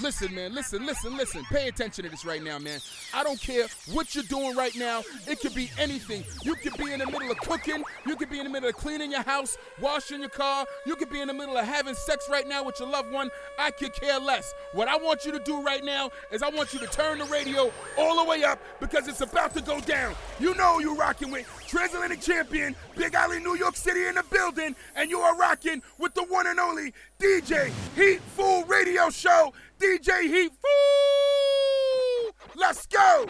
Listen, 0.00 0.34
man, 0.34 0.52
listen, 0.52 0.84
listen, 0.84 1.16
listen. 1.16 1.44
Pay 1.44 1.68
attention 1.68 2.04
to 2.04 2.10
this 2.10 2.24
right 2.24 2.42
now, 2.42 2.58
man. 2.58 2.80
I 3.14 3.22
don't 3.22 3.40
care 3.40 3.66
what 3.92 4.14
you're 4.14 4.24
doing 4.24 4.56
right 4.56 4.74
now. 4.76 5.02
It 5.28 5.38
could 5.40 5.54
be 5.54 5.70
anything. 5.78 6.24
You 6.42 6.56
could 6.56 6.76
be 6.76 6.92
in 6.92 6.98
the 6.98 7.06
middle 7.06 7.30
of 7.30 7.38
cooking. 7.38 7.84
You 8.04 8.16
could 8.16 8.28
be 8.28 8.38
in 8.38 8.44
the 8.44 8.50
middle 8.50 8.68
of 8.68 8.74
cleaning 8.74 9.12
your 9.12 9.22
house, 9.22 9.56
washing 9.80 10.20
your 10.20 10.30
car. 10.30 10.66
You 10.84 10.96
could 10.96 11.10
be 11.10 11.20
in 11.20 11.28
the 11.28 11.34
middle 11.34 11.56
of 11.56 11.64
having 11.64 11.94
sex 11.94 12.28
right 12.28 12.46
now 12.46 12.64
with 12.64 12.80
your 12.80 12.88
loved 12.88 13.12
one. 13.12 13.30
I 13.58 13.70
could 13.70 13.94
care 13.94 14.18
less. 14.18 14.52
What 14.72 14.88
I 14.88 14.96
want 14.96 15.24
you 15.24 15.30
to 15.32 15.38
do 15.38 15.62
right 15.62 15.84
now 15.84 16.10
is 16.32 16.42
I 16.42 16.48
want 16.50 16.74
you 16.74 16.80
to 16.80 16.86
turn 16.88 17.18
the 17.18 17.26
radio 17.26 17.70
all 17.96 18.22
the 18.22 18.28
way 18.28 18.42
up 18.42 18.60
because 18.80 19.06
it's 19.06 19.20
about 19.20 19.54
to 19.54 19.62
go 19.62 19.80
down. 19.80 20.14
You 20.40 20.54
know 20.56 20.80
you're 20.80 20.96
rocking 20.96 21.30
with 21.30 21.46
Transatlantic 21.68 22.20
Champion, 22.20 22.74
Big 22.96 23.14
Alley, 23.14 23.38
New 23.38 23.56
York 23.56 23.76
City 23.76 24.06
in 24.06 24.16
the 24.16 24.24
building, 24.24 24.74
and 24.96 25.08
you 25.08 25.20
are 25.20 25.36
rocking 25.36 25.82
with 25.98 26.14
the 26.14 26.24
one 26.24 26.48
and 26.48 26.58
only 26.58 26.92
DJ 27.20 27.70
Heat 27.96 28.20
Fool 28.36 28.64
Radio 28.68 29.10
Show. 29.10 29.52
DJ 29.78 30.10
Heat 30.24 30.52
Fool! 30.60 32.32
Let's 32.56 32.86
go! 32.86 33.26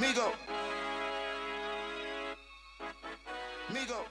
Migo. 0.00 0.32
Migo. 3.72 4.04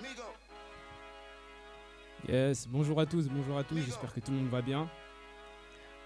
Migo. 0.00 0.22
Yes, 2.28 2.66
bonjour 2.68 3.00
à 3.00 3.06
tous, 3.06 3.28
bonjour 3.28 3.58
à 3.58 3.64
tous, 3.64 3.78
j'espère 3.78 4.12
que 4.12 4.20
tout 4.20 4.30
le 4.30 4.38
monde 4.38 4.50
va 4.50 4.62
bien. 4.62 4.88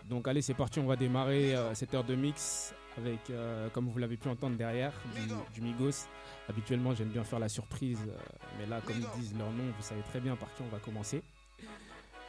Donc 0.04 0.26
allez, 0.26 0.42
c'est 0.42 0.54
parti, 0.54 0.80
on 0.80 0.86
va 0.86 0.96
démarrer 0.96 1.54
euh, 1.54 1.74
cette 1.74 1.94
heure 1.94 2.04
de 2.04 2.14
mix 2.14 2.74
avec, 2.98 3.30
euh, 3.30 3.68
comme 3.70 3.88
vous 3.88 3.98
l'avez 3.98 4.16
pu 4.16 4.28
entendre 4.28 4.56
derrière, 4.56 4.92
du, 5.14 5.28
du 5.54 5.60
Migos. 5.60 6.06
Habituellement, 6.48 6.94
j'aime 6.94 7.08
bien 7.08 7.24
faire 7.24 7.38
la 7.38 7.48
surprise, 7.48 8.00
euh, 8.08 8.16
mais 8.58 8.66
là, 8.66 8.80
comme 8.84 8.96
ils 8.96 9.20
disent 9.20 9.36
leur 9.36 9.50
nom, 9.50 9.64
vous 9.76 9.82
savez 9.82 10.02
très 10.02 10.20
bien 10.20 10.34
par 10.36 10.52
qui 10.54 10.62
on 10.62 10.68
va 10.68 10.78
commencer. 10.78 11.22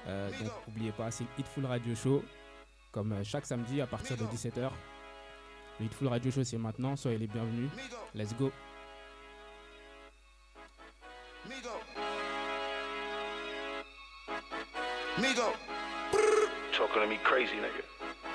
Euh, 0.08 0.30
donc 0.40 0.52
n'oubliez 0.68 0.92
pas, 0.92 1.12
c'est 1.12 1.24
le 1.24 1.30
Hitful 1.40 1.66
Radio 1.66 1.96
Show, 1.96 2.24
comme 2.92 3.12
euh, 3.14 3.24
chaque 3.24 3.46
samedi 3.46 3.82
à 3.82 3.88
partir 3.88 4.18
de 4.18 4.24
17h. 4.24 4.70
Le 5.80 5.86
Hitful 5.86 6.08
Radio 6.08 6.32
Show, 6.32 6.44
c'est 6.44 6.58
maintenant, 6.58 6.96
soyez 6.96 7.18
les 7.18 7.28
bienvenus. 7.28 7.70
Let's 8.14 8.36
go. 8.36 8.52
Migo. 11.48 11.70
Migo. 15.18 15.54
Talking 16.74 17.02
to 17.02 17.08
me 17.08 17.18
crazy, 17.24 17.56
nigga. 17.56 17.84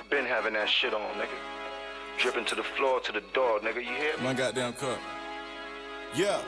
Been 0.09 0.25
having 0.25 0.53
that 0.53 0.67
shit 0.67 0.93
on, 0.93 0.99
nigga. 1.19 1.54
Dripping 2.17 2.45
to 2.45 2.55
the 2.55 2.63
floor, 2.63 2.99
to 3.01 3.11
the 3.11 3.21
door, 3.33 3.59
nigga. 3.59 3.75
You 3.75 3.81
hear 3.81 4.17
me? 4.17 4.23
My 4.23 4.33
goddamn 4.33 4.73
cup. 4.73 4.99
Yeah. 6.15 6.41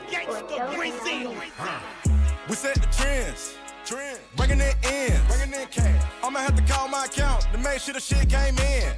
We 2.48 2.54
set 2.54 2.74
the 2.76 2.88
trends. 2.90 3.54
Trend. 3.84 4.18
Bringing 4.36 4.60
it 4.60 4.76
in. 4.84 5.20
Bringing 5.28 5.60
in 5.60 5.68
cash. 5.68 6.04
I'ma 6.22 6.40
have 6.40 6.56
to 6.56 6.62
call 6.72 6.88
my 6.88 7.04
account 7.04 7.46
to 7.52 7.58
make 7.58 7.80
sure 7.80 7.94
the 7.94 8.00
shit 8.00 8.28
came 8.28 8.56
in. 8.58 8.92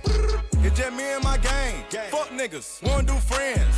It's 0.65 0.79
just 0.79 0.97
me 0.97 1.05
and 1.05 1.25
my 1.25 1.39
gang. 1.39 1.85
Fuck 2.11 2.29
niggas. 2.31 2.83
Wanna 2.83 3.07
do 3.07 3.15
friends. 3.15 3.77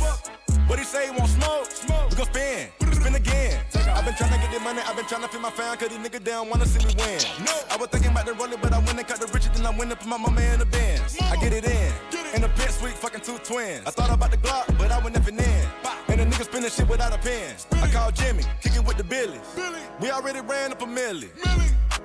What 0.67 0.79
he 0.79 0.85
say? 0.85 1.05
He 1.05 1.11
want 1.11 1.29
smoke? 1.31 1.71
Smoke. 1.71 2.09
We 2.11 2.15
gon' 2.15 2.25
spin. 2.27 2.69
Spin 3.03 3.15
again. 3.15 3.59
I've 3.75 4.05
been 4.05 4.13
tryna 4.13 4.39
get 4.39 4.51
the 4.53 4.61
money. 4.61 4.79
I've 4.79 4.95
been 4.95 5.03
tryna 5.03 5.27
feed 5.27 5.41
my 5.41 5.51
fam. 5.51 5.75
Cause 5.75 5.89
these 5.89 5.97
niggas 5.99 6.23
down 6.23 6.47
wanna 6.47 6.65
see 6.65 6.79
me 6.87 6.93
win. 6.97 7.19
No. 7.43 7.51
I 7.69 7.75
was 7.75 7.89
thinking 7.89 8.11
about 8.11 8.25
the 8.25 8.33
rolling, 8.33 8.59
but 8.61 8.71
I 8.71 8.79
went 8.79 8.97
and 8.97 9.05
cut 9.05 9.19
the 9.19 9.27
riches. 9.27 9.49
Then 9.53 9.65
I 9.65 9.77
went 9.77 9.91
and 9.91 9.99
put 9.99 10.07
my 10.07 10.15
mama 10.15 10.39
in 10.39 10.59
the 10.59 10.65
bins. 10.65 11.17
I 11.21 11.35
get 11.35 11.51
it 11.51 11.65
in. 11.65 11.91
Get 12.11 12.27
it. 12.27 12.35
In 12.35 12.41
the 12.43 12.47
pit 12.49 12.71
suite, 12.71 12.93
fucking 12.93 13.19
two 13.19 13.37
twins. 13.39 13.83
I 13.85 13.91
thought 13.91 14.09
about 14.09 14.31
the 14.31 14.37
Glock, 14.37 14.77
but 14.77 14.89
I 14.89 14.99
went 15.03 15.15
nothing 15.15 15.37
in. 15.37 15.65
And 16.07 16.21
the 16.21 16.25
nigga 16.25 16.45
spinning 16.45 16.69
shit 16.69 16.87
without 16.87 17.13
a 17.13 17.17
pen. 17.17 17.55
I 17.73 17.91
called 17.91 18.15
Jimmy, 18.15 18.43
kicking 18.61 18.85
with 18.85 18.95
the 18.95 19.03
Billies. 19.03 19.41
We 19.99 20.09
already 20.09 20.39
ran 20.39 20.71
up 20.71 20.81
a 20.81 20.85
milli. 20.85 21.29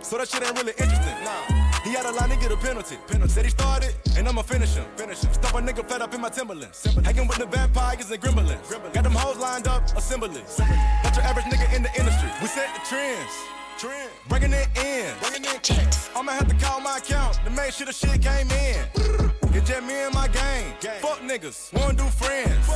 So 0.02 0.18
that 0.18 0.28
shit 0.28 0.42
ain't 0.42 0.58
really 0.58 0.72
interesting. 0.72 1.14
Nah. 1.22 1.67
He 1.84 1.90
had 1.92 2.06
a 2.06 2.12
line 2.12 2.30
to 2.30 2.36
get 2.36 2.52
a 2.52 2.56
penalty. 2.56 2.96
penalty. 3.06 3.32
Said 3.32 3.44
he 3.44 3.50
started, 3.50 3.94
and 4.16 4.28
I'ma 4.28 4.42
finish 4.42 4.74
him. 4.74 4.84
Finish 4.96 5.22
him. 5.22 5.32
Stop 5.32 5.54
a 5.54 5.58
nigga 5.58 5.86
flat 5.86 6.02
up 6.02 6.14
in 6.14 6.20
my 6.20 6.28
Timberlands. 6.28 6.84
Hanging 7.04 7.26
with 7.26 7.38
the 7.38 7.46
vampires 7.46 8.10
and 8.10 8.20
gremlins. 8.20 8.92
Got 8.92 9.04
them 9.04 9.12
hoes 9.12 9.36
lined 9.36 9.68
up, 9.68 9.84
assembly. 9.96 10.42
Not 10.58 11.16
your 11.16 11.24
average 11.24 11.46
nigga 11.46 11.74
in 11.74 11.82
the 11.82 11.90
industry. 11.98 12.28
We 12.42 12.48
set 12.48 12.74
the 12.74 12.80
trends. 12.86 13.32
Trend. 13.78 14.10
Bringing 14.28 14.52
it 14.52 14.68
in. 14.76 15.14
Bringing 15.20 15.44
it 15.44 15.62
cash. 15.62 16.08
I'ma 16.16 16.32
have 16.32 16.48
to 16.48 16.56
call 16.56 16.80
my 16.80 16.98
account 16.98 17.38
to 17.44 17.50
make 17.50 17.72
sure 17.72 17.86
the 17.86 17.92
shit 17.92 18.20
came 18.20 18.50
in. 18.50 19.28
It's 19.54 19.68
just 19.68 19.82
me 19.82 19.94
and 19.94 20.14
my 20.14 20.28
gang. 20.28 20.74
Fuck 21.00 21.20
niggas, 21.20 21.72
wanna 21.72 21.94
do 21.94 22.04
friends. 22.04 22.68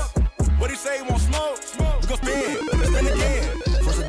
What 0.58 0.70
he 0.70 0.76
say, 0.76 0.98
He 0.98 1.02
want 1.02 1.22
smoke? 1.22 1.58
We 2.00 2.06
gon' 2.06 2.18
spin, 2.18 2.86
spin 2.86 3.06
again. 3.06 3.61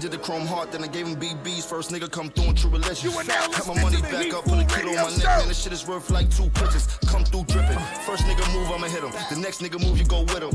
First 0.03 0.11
did 0.11 0.19
the 0.19 0.25
chrome 0.25 0.45
heart, 0.45 0.69
then 0.73 0.83
I 0.83 0.87
gave 0.87 1.07
him 1.07 1.15
BBs. 1.15 1.63
First 1.63 1.89
nigga 1.89 2.11
come 2.11 2.29
through 2.29 2.49
in 2.49 2.55
true 2.55 2.69
religion. 2.69 3.09
You 3.09 3.17
are 3.17 3.23
now 3.23 3.47
Cut 3.47 3.67
my 3.67 3.81
money 3.81 4.01
back 4.01 4.25
Heat 4.25 4.33
up, 4.33 4.43
put 4.43 4.59
a 4.59 4.67
Fool 4.67 4.67
kid 4.67 4.85
on 4.89 4.95
my 4.95 5.03
neck. 5.03 5.21
Show. 5.21 5.27
Man, 5.27 5.47
this 5.47 5.63
shit 5.63 5.71
is 5.71 5.87
worth 5.87 6.09
like 6.09 6.29
two 6.29 6.49
pitches. 6.49 6.87
Come 7.07 7.23
through 7.23 7.45
dripping. 7.45 7.79
First 8.03 8.25
nigga 8.25 8.43
move, 8.53 8.69
I'ma 8.69 8.87
hit 8.87 9.01
him. 9.01 9.11
The 9.29 9.39
next 9.39 9.61
nigga 9.61 9.79
move, 9.79 9.97
you 9.97 10.03
go 10.03 10.23
with 10.23 10.43
him. 10.43 10.51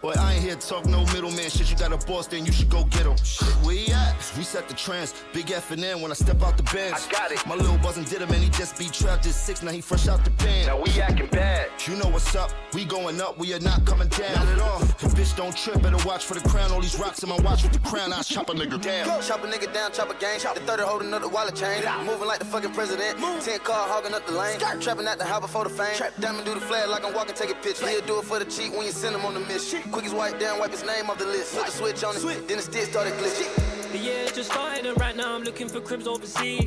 Boy, 0.00 0.14
I 0.18 0.34
ain't 0.34 0.42
here 0.42 0.56
to 0.56 0.66
talk 0.66 0.86
no 0.86 1.04
middleman. 1.12 1.50
Shit, 1.50 1.70
you 1.70 1.76
got 1.76 1.92
a 1.92 1.98
boss, 2.06 2.26
then 2.26 2.46
you 2.46 2.52
should 2.52 2.70
go 2.70 2.84
get 2.84 3.04
him. 3.04 3.18
Shit, 3.18 3.46
where 3.66 3.74
he 3.76 3.92
at? 3.92 4.14
We 4.34 4.44
set 4.44 4.66
the 4.66 4.74
trends. 4.74 5.12
Big 5.34 5.50
F 5.50 5.70
and 5.72 5.84
N 5.84 6.00
when 6.00 6.10
I 6.10 6.14
step 6.14 6.42
out 6.42 6.56
the 6.56 6.62
bench. 6.62 6.96
I 6.96 7.12
got 7.12 7.32
it. 7.32 7.46
My 7.46 7.54
little 7.54 7.76
buzzin' 7.76 8.08
did 8.08 8.22
him, 8.22 8.30
and 8.30 8.42
he 8.42 8.48
just 8.48 8.78
be 8.78 8.86
trapped 8.86 9.26
at 9.26 9.32
six. 9.32 9.62
Now 9.62 9.72
he 9.72 9.82
fresh 9.82 10.08
out 10.08 10.24
the 10.24 10.30
pen. 10.30 10.68
Now 10.68 10.80
we 10.80 10.88
acting 11.02 11.26
bad. 11.26 11.68
You 11.86 11.96
know 11.96 12.08
what's 12.08 12.34
up, 12.34 12.50
we 12.72 12.86
going 12.86 13.20
up, 13.20 13.36
we 13.36 13.52
are 13.52 13.60
not 13.60 13.84
coming 13.84 14.08
down. 14.08 14.34
Not 14.34 14.48
at 14.48 14.58
all. 14.58 14.80
Bitch, 15.16 15.36
don't 15.36 15.54
trip, 15.54 15.82
better 15.82 16.02
watch 16.08 16.24
for 16.24 16.32
the 16.32 16.48
crown. 16.48 16.72
All 16.72 16.80
these 16.80 16.98
rocks 16.98 17.22
in 17.22 17.28
my 17.28 17.36
watch 17.40 17.62
with 17.62 17.72
the 17.72 17.78
crown, 17.80 18.12
I 18.14 18.22
chop 18.22 18.48
a 18.48 18.54
nigga 18.54 18.80
down. 18.86 19.22
Chop 19.22 19.44
a 19.44 19.46
nigga 19.46 19.72
down, 19.72 19.92
chop 19.92 20.10
a 20.10 20.14
gang. 20.14 20.38
The 20.38 20.60
30 20.60 20.82
holding 20.82 21.12
up 21.12 21.22
the 21.22 21.28
wallet 21.28 21.54
chain. 21.54 21.82
Moving 22.04 22.28
like 22.28 22.38
the 22.38 22.44
fucking 22.44 22.72
president. 22.72 23.18
10 23.18 23.58
car 23.60 23.88
hogging 23.88 24.14
up 24.14 24.26
the 24.26 24.32
lane. 24.32 24.58
Trapping 24.80 25.06
at 25.06 25.18
the 25.18 25.24
house 25.24 25.40
before 25.40 25.64
the 25.64 25.70
fame. 25.70 25.96
Trap. 25.96 26.12
Diamond 26.20 26.46
do 26.46 26.54
the 26.54 26.60
flag 26.60 26.88
like 26.88 27.04
I'm 27.04 27.12
walking, 27.14 27.34
take 27.34 27.50
a 27.50 27.54
picture. 27.54 27.88
He'll 27.88 28.00
do 28.02 28.18
it 28.18 28.24
for 28.24 28.38
the 28.38 28.44
cheap 28.44 28.72
when 28.72 28.86
you 28.86 28.92
send 28.92 29.14
him 29.16 29.24
on 29.24 29.34
the 29.34 29.40
mission. 29.40 29.82
Quick 29.90 30.06
as 30.06 30.14
wipe 30.14 30.38
down, 30.38 30.58
wipe 30.58 30.70
his 30.70 30.84
name 30.84 31.10
off 31.10 31.18
the 31.18 31.26
list. 31.26 31.52
Flip 31.52 31.66
the 31.66 31.72
switch 31.72 32.04
on 32.04 32.16
it, 32.16 32.48
then 32.48 32.56
the 32.56 32.62
stick 32.62 32.84
started 32.84 33.12
glitching. 33.14 33.92
The 33.92 33.98
year 33.98 34.26
just 34.28 34.50
started 34.50 34.86
and 34.86 34.98
right 35.00 35.16
now 35.16 35.34
I'm 35.34 35.42
looking 35.42 35.68
for 35.68 35.80
cribs 35.80 36.06
overseas. 36.06 36.66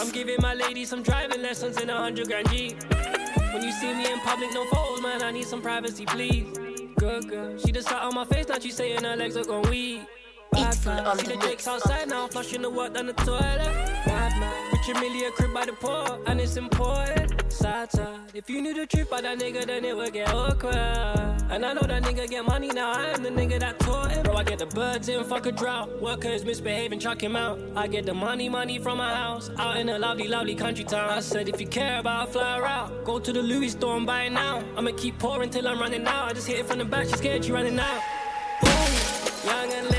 I'm 0.00 0.10
giving 0.10 0.36
my 0.40 0.54
lady 0.54 0.84
some 0.84 1.02
driving 1.02 1.42
lessons 1.42 1.80
in 1.80 1.88
a 1.88 1.96
hundred 1.96 2.26
grand 2.26 2.50
Jeep. 2.50 2.82
When 3.52 3.62
you 3.62 3.72
see 3.72 3.94
me 3.94 4.10
in 4.10 4.18
public, 4.20 4.52
no 4.52 4.66
photos, 4.66 5.00
man, 5.02 5.22
I 5.22 5.30
need 5.30 5.46
some 5.46 5.62
privacy, 5.62 6.04
please. 6.04 6.58
Good 6.96 7.28
girl, 7.28 7.56
she 7.58 7.72
just 7.72 7.88
sat 7.88 8.02
on 8.02 8.14
my 8.14 8.24
face, 8.24 8.48
now 8.48 8.58
she 8.58 8.70
saying 8.70 9.04
her 9.04 9.16
legs 9.16 9.36
are 9.36 9.44
gone 9.44 9.68
weak. 9.70 10.00
Bad 10.56 10.74
It's 10.74 10.86
man. 10.86 11.06
on 11.06 11.18
See 11.18 11.26
the 11.26 11.36
mix. 11.38 11.68
Outside 11.68 12.08
now, 12.08 12.26
flushing 12.28 12.62
the 12.62 12.70
water 12.70 12.94
down 12.94 13.06
the 13.06 13.12
toilet. 13.12 13.58
Bad 14.06 14.40
man. 14.40 14.72
Rich 14.72 14.88
and 14.88 15.00
Millie 15.00 15.24
a 15.26 15.30
crib 15.30 15.52
by 15.52 15.66
the 15.66 15.72
port, 15.72 16.20
and 16.26 16.40
it's 16.40 16.56
important. 16.56 17.52
Sad 17.52 17.92
side. 17.92 18.20
If 18.34 18.48
you 18.50 18.62
knew 18.62 18.74
the 18.74 18.86
truth 18.86 19.08
about 19.08 19.22
that 19.22 19.38
nigga, 19.38 19.66
then 19.66 19.84
it 19.84 19.96
would 19.96 20.12
get 20.12 20.32
awkward. 20.32 20.74
And 21.48 21.64
I 21.64 21.72
know 21.72 21.82
that 21.82 22.02
nigga 22.02 22.28
get 22.28 22.44
money 22.44 22.68
now, 22.68 22.92
I 22.92 23.10
am 23.10 23.22
the 23.22 23.30
nigga 23.30 23.60
that 23.60 23.78
taught 23.78 24.10
him. 24.10 24.24
Bro, 24.24 24.34
I 24.34 24.44
get 24.44 24.58
the 24.58 24.66
birds 24.66 25.08
in, 25.08 25.22
fuck 25.24 25.46
a 25.46 25.52
drought. 25.52 26.02
Workers 26.02 26.44
misbehaving, 26.44 26.98
chuck 26.98 27.22
him 27.22 27.36
out. 27.36 27.58
I 27.76 27.86
get 27.86 28.04
the 28.04 28.14
money, 28.14 28.48
money 28.48 28.78
from 28.78 28.98
my 28.98 29.14
house, 29.14 29.50
out 29.56 29.76
in 29.76 29.88
a 29.88 29.98
lovely, 29.98 30.26
lovely 30.26 30.54
country 30.54 30.84
town. 30.84 31.08
I 31.10 31.20
said, 31.20 31.48
if 31.48 31.60
you 31.60 31.66
care 31.66 32.00
about 32.00 32.28
a 32.28 32.32
fly 32.32 32.58
route, 32.58 33.04
go 33.04 33.18
to 33.20 33.32
the 33.32 33.42
Louis 33.42 33.68
store 33.70 33.96
and 33.96 34.06
buy 34.06 34.24
it 34.24 34.30
now. 34.30 34.62
I'ma 34.76 34.90
keep 34.96 35.18
pouring 35.18 35.50
till 35.50 35.66
I'm 35.68 35.78
running 35.78 36.06
out. 36.06 36.30
I 36.30 36.32
just 36.32 36.48
hit 36.48 36.58
it 36.58 36.66
from 36.66 36.78
the 36.78 36.84
back, 36.84 37.06
she's 37.06 37.18
scared, 37.18 37.44
she 37.44 37.52
running 37.52 37.78
out. 37.78 38.00
Boom, 38.62 38.92
young 39.46 39.72
and 39.72 39.95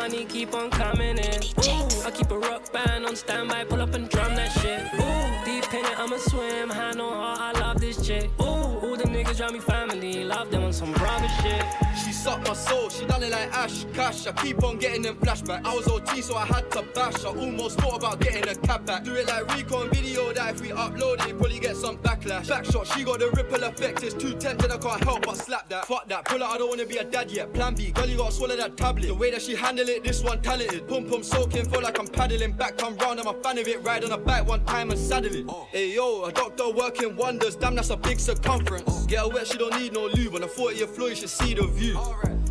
money 0.00 0.24
keep 0.24 0.54
on 0.54 0.70
coming 0.70 1.18
in. 1.18 1.40
Ooh, 1.68 2.06
I 2.06 2.10
keep 2.10 2.30
a 2.30 2.38
rock 2.38 2.72
band 2.72 3.04
on 3.04 3.14
standby, 3.14 3.64
pull 3.64 3.82
up 3.82 3.92
and 3.94 4.08
drum 4.08 4.34
that 4.34 4.50
shit. 4.60 4.80
Ooh, 4.94 5.44
deep 5.44 5.68
in 5.74 5.84
it, 5.84 5.98
I'ma 5.98 6.16
swim, 6.16 6.70
hand 6.70 7.02
on 7.02 7.12
heart, 7.12 7.56
I 7.56 7.60
love 7.60 7.78
this 7.80 8.06
chick. 8.06 8.30
Ooh, 8.40 8.80
all 8.84 8.96
the 8.96 9.04
niggas 9.04 9.40
around 9.40 9.52
me 9.52 9.60
family, 9.60 10.24
love 10.24 10.50
them 10.50 10.64
on 10.64 10.72
some 10.72 10.92
brother 10.94 11.28
shit. 11.42 11.89
Sucked 12.20 12.46
my 12.46 12.52
soul, 12.52 12.90
she 12.90 13.06
done 13.06 13.22
it 13.22 13.30
like 13.30 13.50
Ash 13.56 13.86
Cash. 13.94 14.26
I 14.26 14.32
keep 14.32 14.62
on 14.62 14.76
getting 14.76 15.00
them 15.00 15.16
flashbacks. 15.16 15.64
I 15.64 15.74
was 15.74 15.88
OT, 15.88 16.20
so 16.20 16.36
I 16.36 16.44
had 16.44 16.70
to 16.72 16.82
bash. 16.94 17.24
I 17.24 17.28
almost 17.28 17.78
thought 17.78 17.96
about 17.96 18.20
getting 18.20 18.46
a 18.46 18.54
cab 18.56 18.84
back. 18.84 19.04
Do 19.04 19.14
it 19.14 19.26
like 19.26 19.56
Rico 19.56 19.78
on 19.78 19.88
video 19.88 20.30
that 20.34 20.54
if 20.54 20.60
we 20.60 20.68
upload 20.68 21.26
it, 21.26 21.38
probably 21.38 21.58
get 21.58 21.76
some 21.76 21.96
backlash. 21.96 22.44
Backshot, 22.44 22.94
she 22.94 23.04
got 23.04 23.20
the 23.20 23.30
ripple 23.30 23.64
effect. 23.64 24.02
It's 24.02 24.12
too 24.12 24.34
tempted, 24.34 24.70
I 24.70 24.76
can't 24.76 25.02
help 25.02 25.24
but 25.24 25.38
slap 25.38 25.70
that. 25.70 25.86
Fuck 25.86 26.08
that, 26.08 26.26
pull 26.26 26.42
out, 26.42 26.50
I 26.50 26.58
don't 26.58 26.68
wanna 26.68 26.84
be 26.84 26.98
a 26.98 27.04
dad 27.04 27.30
yet. 27.30 27.54
Plan 27.54 27.74
B, 27.74 27.90
girl, 27.90 28.06
you 28.06 28.18
gotta 28.18 28.32
swallow 28.32 28.56
that 28.56 28.76
tablet. 28.76 29.06
The 29.06 29.14
way 29.14 29.30
that 29.30 29.40
she 29.40 29.54
handle 29.56 29.88
it, 29.88 30.04
this 30.04 30.22
one 30.22 30.42
talented. 30.42 30.86
Pum 30.88 31.06
pum 31.06 31.22
soaking, 31.22 31.70
feel 31.70 31.80
like 31.80 31.98
I'm 31.98 32.06
paddling. 32.06 32.52
Back 32.52 32.76
come 32.76 32.98
round, 32.98 33.18
I'm 33.20 33.28
a 33.28 33.42
fan 33.42 33.56
of 33.56 33.66
it. 33.66 33.82
Ride 33.82 34.04
on 34.04 34.12
a 34.12 34.18
bike 34.18 34.46
one 34.46 34.62
time 34.66 34.90
and 34.90 34.98
saddle 35.00 35.34
it. 35.34 35.48
Uh. 35.48 35.64
Hey 35.70 35.94
yo, 35.94 36.24
a 36.24 36.32
doctor 36.32 36.68
working 36.68 37.16
wonders. 37.16 37.56
Damn, 37.56 37.76
that's 37.76 37.88
a 37.88 37.96
big 37.96 38.20
circumference. 38.20 39.04
Uh. 39.04 39.06
Get 39.06 39.20
her 39.20 39.28
wet, 39.30 39.46
she 39.46 39.56
don't 39.56 39.74
need 39.80 39.94
no 39.94 40.06
lube. 40.08 40.34
On 40.34 40.42
a 40.42 40.48
40 40.48 40.76
year 40.76 40.86
floor, 40.86 41.08
you 41.08 41.14
should 41.14 41.30
see 41.30 41.54
the 41.54 41.66
view. 41.66 41.96
Uh. 41.98 42.09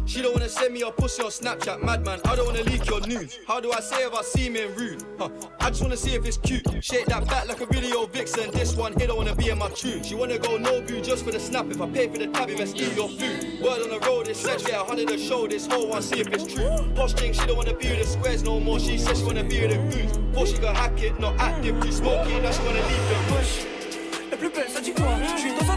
She 0.10 0.24
don't 0.24 0.34
wanna 0.34 0.50
send 0.50 0.74
me 0.74 0.82
a 0.82 0.90
pussy 0.90 1.22
on 1.22 1.30
Snapchat, 1.30 1.84
madman. 1.84 2.20
I 2.26 2.36
don't 2.36 2.48
wanna 2.48 2.64
leak 2.64 2.90
your 2.90 3.00
news. 3.02 3.38
How 3.48 3.60
do 3.60 3.72
I 3.72 3.80
say 3.80 3.98
if 3.98 4.14
I 4.14 4.24
seem 4.24 4.56
in 4.56 4.74
rude? 4.74 5.04
Huh. 5.20 5.30
I 5.60 5.70
just 5.70 5.84
wanna 5.84 5.98
see 5.98 6.16
if 6.16 6.26
it's 6.26 6.38
cute. 6.38 6.66
Shake 6.84 7.06
that 7.06 7.28
back 7.28 7.48
like 7.48 7.62
a 7.62 7.68
video 7.68 8.08
vixen. 8.08 8.50
This 8.50 8.76
one 8.76 8.94
here 8.98 9.06
don't 9.06 9.18
wanna 9.18 9.36
be 9.36 9.50
in 9.50 9.60
my 9.60 9.70
tune. 9.70 10.02
She 10.02 10.16
wanna 10.16 10.40
go 10.40 10.58
no 10.58 10.82
boo 10.82 11.00
just 11.02 11.24
for 11.24 11.32
the 11.32 11.40
snap. 11.40 11.68
If 11.70 11.80
I 11.80 11.88
pay 11.88 12.08
for 12.08 12.18
the 12.18 12.26
tab, 12.28 12.48
best 12.58 12.76
eat 12.76 12.96
your 12.96 13.08
food. 13.08 13.62
Word 13.62 13.84
on 13.84 13.90
the 13.92 14.00
road, 14.08 14.28
it's 14.28 14.44
get 14.44 14.72
a 14.72 14.84
hundred 14.84 15.12
a 15.12 15.18
show. 15.20 15.48
This 15.48 15.68
whole 15.68 15.88
one, 15.88 16.02
see 16.02 16.22
if 16.22 16.28
it's 16.30 16.52
true. 16.52 16.68
Posh 16.96 17.14
thing, 17.14 17.32
she 17.32 17.46
don't 17.46 17.58
wanna 17.58 17.76
be 17.76 17.90
with 17.90 18.00
the 18.00 18.08
squares 18.08 18.42
no 18.42 18.60
more. 18.60 18.80
She 18.80 18.98
says 18.98 19.20
she 19.20 19.26
wanna 19.26 19.44
be 19.44 19.62
with 19.62 19.72
the 19.72 19.78
boots. 19.96 20.18
Before 20.18 20.48
she 20.48 20.58
got 20.58 20.76
hack 20.76 21.00
it, 21.04 21.20
not 21.20 21.40
active, 21.40 21.80
too 21.84 21.92
smoky. 21.92 22.40
Now 22.40 22.50
she 22.50 22.64
wanna 22.64 22.82
leave 22.82 23.10
the 23.10 23.32
bush. 23.32 23.66
La 24.32 24.38
plus 24.38 24.50
belle, 24.50 24.70
ça 24.70 24.82
dit 24.82 24.94
quoi 24.94 25.06
Je 25.36 25.40
suis 25.40 25.52
dans 25.52 25.69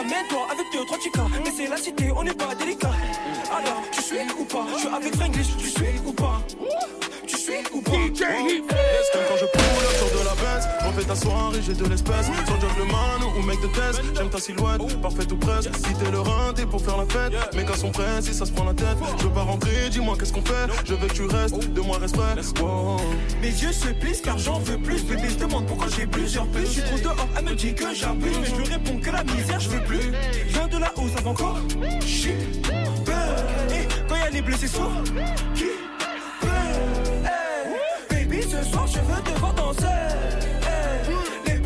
Ramène-toi 0.00 0.46
avec 0.50 0.66
deux, 0.72 0.86
trois 0.86 0.98
chicas. 0.98 1.26
Mais 1.44 1.50
c'est 1.54 1.66
la 1.66 1.76
cité, 1.76 2.10
on 2.16 2.22
n'est 2.22 2.32
pas 2.32 2.54
délicat. 2.54 2.90
Alors, 3.52 3.82
tu 3.92 4.00
suis 4.00 4.16
ou 4.38 4.44
pas? 4.46 4.66
Je 4.72 4.78
suis 4.78 4.88
avec 4.88 5.14
Franglish, 5.14 5.56
tu 5.58 5.68
suis 5.68 6.00
ou 6.06 6.12
pas? 6.12 6.40
Tu 7.26 7.36
suis 7.36 7.60
ou 7.74 7.82
pas? 7.82 7.90
DJ. 7.90 8.22
Est-ce 8.22 9.10
que 9.12 9.18
quand 9.28 9.36
je 9.36 9.44
de 9.44 9.52
la 9.52 9.90
Benz 9.90 10.00
Refais 10.02 10.19
ta 11.10 11.16
soirée, 11.16 11.60
j'ai 11.66 11.74
de 11.74 11.84
l'espèce 11.86 12.26
Sur 12.46 12.60
job 12.60 12.70
le 12.78 12.84
man 12.84 13.20
ou 13.36 13.42
mec 13.42 13.60
de 13.60 13.66
test 13.66 14.00
J'aime 14.16 14.30
ta 14.30 14.38
silhouette, 14.38 15.00
parfaite 15.02 15.32
ou 15.32 15.36
presque. 15.36 15.70
Si 15.74 15.94
t'es 15.94 16.10
le 16.10 16.20
rein, 16.20 16.52
t'es 16.54 16.66
pour 16.66 16.80
faire 16.80 16.96
la 16.96 17.04
fête. 17.06 17.32
Mes 17.54 17.64
gars 17.64 17.76
sont 17.76 17.90
prêts, 17.90 18.20
si 18.20 18.32
ça 18.32 18.46
se 18.46 18.52
prend 18.52 18.64
la 18.64 18.74
tête. 18.74 18.96
Je 19.18 19.24
veux 19.24 19.30
pas 19.30 19.42
rentrer, 19.42 19.88
dis-moi 19.90 20.16
qu'est-ce 20.18 20.32
qu'on 20.32 20.42
fait. 20.42 20.70
Je 20.84 20.94
veux 20.94 21.08
que 21.08 21.12
tu 21.12 21.22
restes, 21.24 21.72
de 21.72 21.80
moi 21.80 21.98
respect. 21.98 22.60
Wow. 22.60 23.00
Mes 23.42 23.48
yeux 23.48 23.72
se 23.72 23.88
plissent 23.88 24.20
car 24.20 24.38
j'en 24.38 24.60
veux 24.60 24.78
plus. 24.78 25.02
Bébé, 25.04 25.28
je 25.30 25.44
demande 25.44 25.66
pourquoi 25.66 25.88
j'ai 25.96 26.06
plusieurs 26.06 26.46
puces. 26.48 26.74
Je 26.74 26.80
suis 26.80 26.82
trop 26.82 26.98
dehors, 26.98 27.28
elle 27.36 27.44
me 27.44 27.54
dit 27.54 27.74
que 27.74 27.94
j'abuse. 27.94 28.38
Mais 28.40 28.46
je 28.46 28.54
lui 28.54 28.64
réponds 28.64 29.00
que 29.00 29.10
la 29.10 29.24
misère, 29.24 29.60
je 29.60 29.70
veux 29.70 29.82
plus. 29.82 30.12
Viens 30.48 30.68
de 30.68 30.78
la 30.78 30.92
hausse 30.96 31.16
avant 31.18 31.30
encore? 31.30 31.58
Shit. 32.06 32.34
Et 33.70 33.88
quand 34.08 34.16
y'a 34.16 34.30
les 34.30 34.42
blessés 34.42 34.68
sourds, 34.68 35.02
qui? 35.54 35.64
Pleure 36.40 37.30
Hey, 38.10 38.26
Baby, 38.26 38.42
ce 38.42 38.62
soir, 38.70 38.86
je 38.86 38.98
veux 38.98 39.22
te 39.22 39.38
voir 39.40 39.54
danser. 39.54 40.09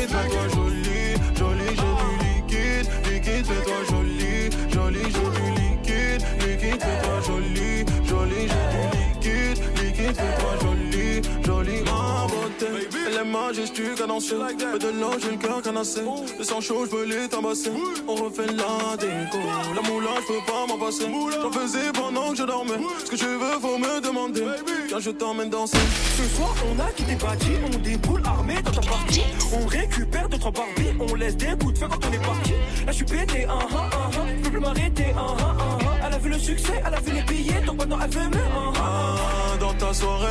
Majestueuse, 13.28 13.98
cadencée 13.98 14.36
Fais 14.58 14.78
de 14.78 14.88
l'eau, 15.00 15.10
j'ai 15.20 15.30
le 15.30 15.36
cœur 15.36 15.62
canassé 15.62 16.00
Le 16.38 16.44
sang 16.44 16.60
chaud, 16.60 16.86
je 16.86 16.96
veux 16.96 17.04
les 17.04 17.28
tabasser. 17.28 17.70
On 18.06 18.14
refait 18.14 18.46
la 18.46 18.96
déco. 18.96 19.38
La 19.74 19.82
moula, 19.88 20.10
je 20.22 20.26
peux 20.32 20.44
pas 20.46 20.66
m'en 20.66 20.78
passer. 20.78 21.06
J'en 21.42 21.52
faisais 21.52 21.92
pendant 21.92 22.30
que 22.30 22.36
je 22.38 22.44
dormais. 22.44 22.78
Ce 23.04 23.10
que 23.10 23.16
tu 23.16 23.26
veux, 23.26 23.58
faut 23.60 23.78
me 23.78 24.00
demander. 24.00 24.44
Car 24.88 25.00
je 25.00 25.10
t'emmène 25.10 25.50
danser. 25.50 25.78
Ce 26.16 26.36
soir, 26.36 26.54
on 26.70 26.80
a 26.80 26.90
quitté 26.92 27.14
bâti, 27.14 27.50
on 27.66 27.78
déboule 27.78 28.22
armé 28.24 28.54
dans 28.62 28.70
ta 28.70 28.80
partie. 28.80 29.22
On 29.52 29.66
récupère 29.66 30.28
deux 30.28 30.38
trois 30.38 30.52
Barbies, 30.52 30.96
on 30.98 31.14
laisse 31.14 31.36
des 31.36 31.54
bouts 31.54 31.72
de 31.72 31.78
feu 31.78 31.86
quand 31.88 32.04
on 32.08 32.12
est 32.12 32.24
parti. 32.24 32.52
Là, 32.86 32.92
je 32.92 32.92
suis 32.92 33.04
pété, 33.04 33.46
ah 33.48 33.58
ah 33.70 33.90
ah. 33.92 34.10
Je 34.36 34.42
peux 34.42 34.50
plus 34.50 34.60
m'arrêter, 34.60 35.06
ah. 35.16 35.36
Elle 35.80 35.86
a 36.18 36.20
vu 36.20 36.30
le 36.30 36.38
succès, 36.38 36.82
elle 36.84 36.94
a 36.94 37.00
vu 37.00 37.12
les 37.12 37.22
billets, 37.22 37.60
donc 37.64 37.78
maintenant 37.78 37.98
elle 38.02 38.10
veut 38.10 38.28
me, 38.28 38.42
ah 38.80 39.56
dans 39.60 39.72
ta 39.74 39.92
soirée, 39.92 40.26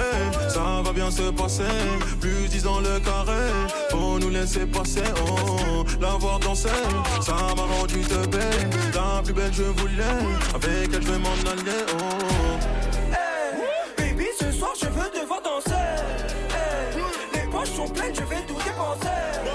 ça 0.49 0.81
va 0.83 0.91
bien 0.91 1.09
se 1.09 1.23
passer. 1.31 1.63
Plus 2.19 2.47
dix 2.49 2.63
dans 2.63 2.79
le 2.79 2.99
carré, 2.99 3.45
faut 3.91 4.19
nous 4.19 4.29
laisser 4.29 4.65
passer. 4.65 5.03
Oh, 5.25 5.83
la 6.01 6.11
voir 6.15 6.39
danser, 6.39 6.69
ça 7.21 7.35
m'a 7.55 7.63
rendu 7.63 8.01
te 8.01 8.27
belle. 8.27 8.69
La 8.93 9.21
plus 9.23 9.33
belle, 9.33 9.53
je 9.53 9.63
voulais. 9.63 10.19
Avec 10.55 10.93
elle, 10.93 11.01
je 11.01 11.11
vais 11.11 11.19
m'en 11.19 11.51
aller. 11.51 11.83
Oh, 11.93 12.03
Hey, 13.11 14.13
baby, 14.13 14.25
ce 14.39 14.51
soir, 14.51 14.71
je 14.79 14.87
veux 14.87 15.09
te 15.09 15.25
voir 15.25 15.41
danser. 15.41 15.73
Hey, 15.73 17.01
les 17.33 17.49
poches 17.51 17.75
sont 17.75 17.87
pleines, 17.87 18.15
je 18.15 18.23
vais 18.23 18.41
tout 18.47 18.59
dépenser. 18.65 19.46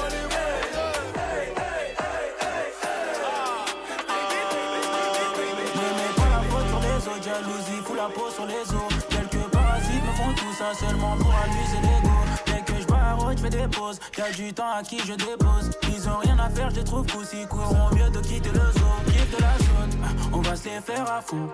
Tout 10.43 10.53
ça 10.53 10.75
seulement 10.75 11.17
pour 11.17 11.33
amuser 11.45 11.81
l'ego. 11.83 12.15
Dès 12.47 12.63
que 12.63 12.81
je 12.81 12.87
barre, 12.87 13.31
je 13.37 13.43
fais 13.43 13.51
des 13.51 13.69
pauses. 13.69 13.99
Y'a 14.19 14.31
du 14.33 14.53
temps 14.53 14.73
à 14.77 14.83
qui 14.83 14.99
je 14.99 15.15
dépose. 15.15 15.71
Ils 15.89 16.09
ont 16.09 16.19
rien 16.19 16.39
à 16.39 16.51
faire, 16.51 16.71
je 16.71 16.77
les 16.77 16.85
trouve 16.85 17.07
cool. 17.13 17.25
S'ils 17.25 17.47
courront 17.47 17.95
mieux 17.95 18.11
de 18.11 18.21
quitter 18.21 18.51
le 18.51 18.67
zoo. 18.79 18.93
Kiff 19.07 19.31
de 19.37 19.41
la 19.41 19.57
zone, 19.59 19.99
on 20.33 20.41
va 20.41 20.57
se 20.57 20.69
les 20.69 20.81
faire 20.81 21.11
à 21.11 21.21
fond. 21.21 21.49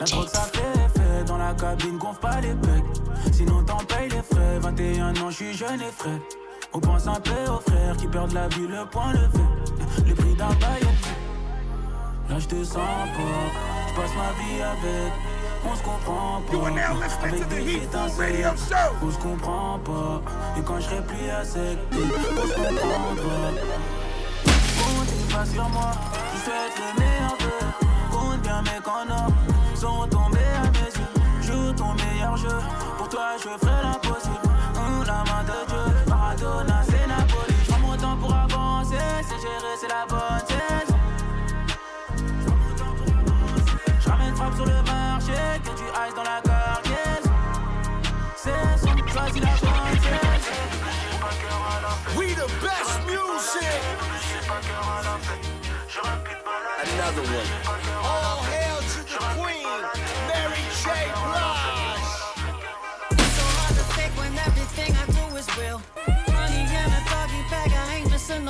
La 0.00 0.06
drogue 0.06 0.28
ça 0.28 0.42
fait 0.52 0.80
effet. 0.86 1.24
Dans 1.26 1.38
la 1.38 1.54
cabine, 1.54 1.98
gonfle 1.98 2.20
pas 2.20 2.40
les 2.40 2.54
pecs. 2.54 3.32
Sinon 3.32 3.62
t'en 3.64 3.78
payes 3.78 4.08
les 4.08 4.22
frais. 4.22 4.58
21 4.60 5.16
ans, 5.16 5.30
je 5.30 5.36
suis 5.36 5.54
jeune 5.54 5.80
et 5.80 5.92
frais. 5.96 6.20
On 6.72 6.80
pense 6.80 7.06
un 7.06 7.20
peu 7.20 7.50
aux 7.50 7.60
frères 7.60 7.96
qui 7.96 8.08
perdent 8.08 8.32
la 8.32 8.48
vie, 8.48 8.66
le 8.66 8.84
point 8.86 9.12
levé. 9.12 9.44
Le 10.06 10.14
prix 10.14 10.34
d'un 10.34 10.48
bail 10.48 10.82
Là 12.30 12.38
je 12.38 12.46
te 12.46 12.64
sens 12.64 12.76
pas, 12.76 13.88
je 13.88 13.94
passe 13.94 14.10
ma 14.16 14.32
vie 14.42 14.62
avec. 14.62 15.31
On 15.64 15.76
se 15.76 15.82
comprend 15.82 16.40
pas. 16.40 16.52
You 16.52 16.60
are 16.64 16.70
now 16.70 16.94
listening 17.00 17.40
to 17.40 17.44
the 17.44 17.52
Avec 17.52 17.64
des 17.64 17.72
Heat 17.72 17.82
Food 17.82 17.94
étincelles, 17.94 18.44
Radio 18.44 18.62
Show. 18.68 18.96
On 19.02 19.10
se 19.10 19.18
comprend 19.18 19.78
pas. 19.78 20.22
Et 20.58 20.62
quand 20.62 20.80
je 20.80 20.84
serai 20.84 21.02
plus 21.02 21.30
à 21.30 21.44
sec, 21.44 21.78
on 21.92 21.96
se 21.96 22.54
comprend 22.54 23.14
pas. 23.16 23.50
Comptez 24.78 25.34
pas 25.34 25.46
sur 25.46 25.68
moi, 25.70 25.90
je 26.34 26.38
souhaite 26.44 26.76
le 26.78 27.00
meilleur 27.00 27.36
vœu. 27.40 27.66
Compte 28.10 28.42
bien 28.42 28.62
mes 28.62 28.80
conneries 28.82 29.32
sont 29.76 30.06
tombés 30.08 30.52
à 30.56 30.70
mes 30.70 30.90
yeux. 30.98 31.12
Joue 31.42 31.72
ton 31.72 31.94
meilleur 31.94 32.36
jeu, 32.36 32.58
pour 32.98 33.08
toi 33.08 33.36
je 33.38 33.42
ferai 33.42 33.82
l'impossible. 33.82 34.48
Hum, 34.76 35.04
la 35.06 35.24
main 35.30 35.42
de 35.44 35.58
Dieu, 35.68 35.86
Maradona 36.08 36.82
c'est 36.84 37.06
Napoli. 37.06 37.54
Je 37.68 37.72
mon 37.80 37.96
temps 37.96 38.16
pour 38.16 38.34
avancer, 38.34 38.96
c'est 39.22 39.40
gérer, 39.40 39.76
c'est 39.80 39.88
la 39.88 40.06
bonne 40.08 40.41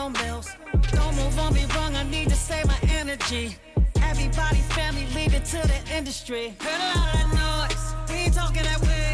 no 0.02 0.08
meals. 0.24 0.48
Don't 0.90 1.14
move 1.14 1.38
on 1.38 1.54
me 1.54 1.64
wrong, 1.76 1.94
I 1.94 2.02
need 2.02 2.28
to 2.30 2.34
save 2.34 2.66
my 2.66 2.78
energy. 3.00 3.56
Everybody, 4.02 4.60
family, 4.76 5.06
leave 5.14 5.32
it 5.32 5.44
to 5.54 5.60
the 5.72 5.80
industry. 5.96 6.54
Heard 6.60 6.80
a 6.80 6.98
lot 6.98 7.06
of 7.06 7.14
that 7.18 7.28
noise, 7.44 7.84
we 8.10 8.16
ain't 8.24 8.34
talking 8.34 8.64
that 8.64 8.80
way. 8.80 9.08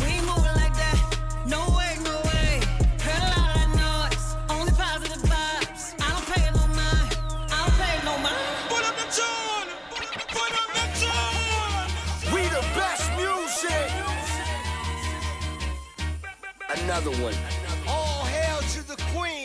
We 0.00 0.06
ain't 0.16 0.26
moving 0.30 0.56
like 0.62 0.74
that. 0.82 0.98
No 1.54 1.60
way, 1.76 1.92
no 2.10 2.16
way. 2.28 2.50
Heard 3.06 3.22
a 3.28 3.30
lot 3.34 3.48
of 3.48 3.56
that 3.60 3.70
noise, 3.86 4.26
only 4.54 4.72
positive 4.84 5.22
vibes. 5.32 5.82
I 6.04 6.08
don't 6.12 6.26
pay 6.32 6.46
no 6.58 6.64
mind, 6.80 7.10
I 7.54 7.56
don't 7.62 7.76
pay 7.80 7.96
no 8.08 8.14
mind. 8.26 8.54
Put 8.72 8.82
up 8.88 8.96
the 9.00 9.08
tune. 9.18 9.68
Put 10.36 10.52
up 10.62 10.70
the 10.78 10.86
tune. 11.02 11.88
We 12.34 12.40
the 12.56 12.64
best 12.76 13.04
music. 13.16 13.88
Another 16.76 17.12
one. 17.24 17.36
All 17.86 18.24
hail 18.24 18.58
to 18.74 18.80
the 18.92 18.96
queen, 19.14 19.43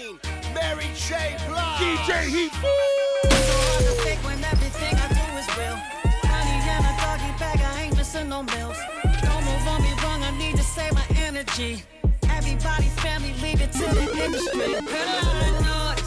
Mary 0.54 0.90
J. 0.96 1.36
Blige. 1.48 1.80
DJ 1.80 2.12
Heat 2.28 2.52
So 2.54 3.56
hard 3.68 3.86
to 3.86 3.94
fake 4.04 4.20
when 4.24 4.44
everything 4.44 4.96
I 4.96 5.08
do 5.20 5.26
is 5.42 5.48
real. 5.58 5.78
Money 6.30 6.58
in 6.74 6.82
a 6.86 6.94
doggy 7.02 7.32
bag, 7.40 7.60
I 7.62 7.82
ain't 7.84 7.98
missing 7.98 8.30
no 8.30 8.44
meals. 8.44 8.78
Don't 9.24 9.44
move 9.46 9.68
on 9.68 9.82
me 9.82 9.94
wrong, 10.04 10.24
I 10.24 10.32
need 10.38 10.56
to 10.58 10.64
save 10.64 10.94
my 10.94 11.06
energy. 11.18 11.84
Everybody, 12.30 12.88
family, 13.04 13.34
leave 13.42 13.62
it 13.62 13.72
to 13.74 13.86
the 14.00 14.06
industry. 14.26 14.74
Heard 14.74 15.56
a 15.60 15.70
lot 15.70 15.99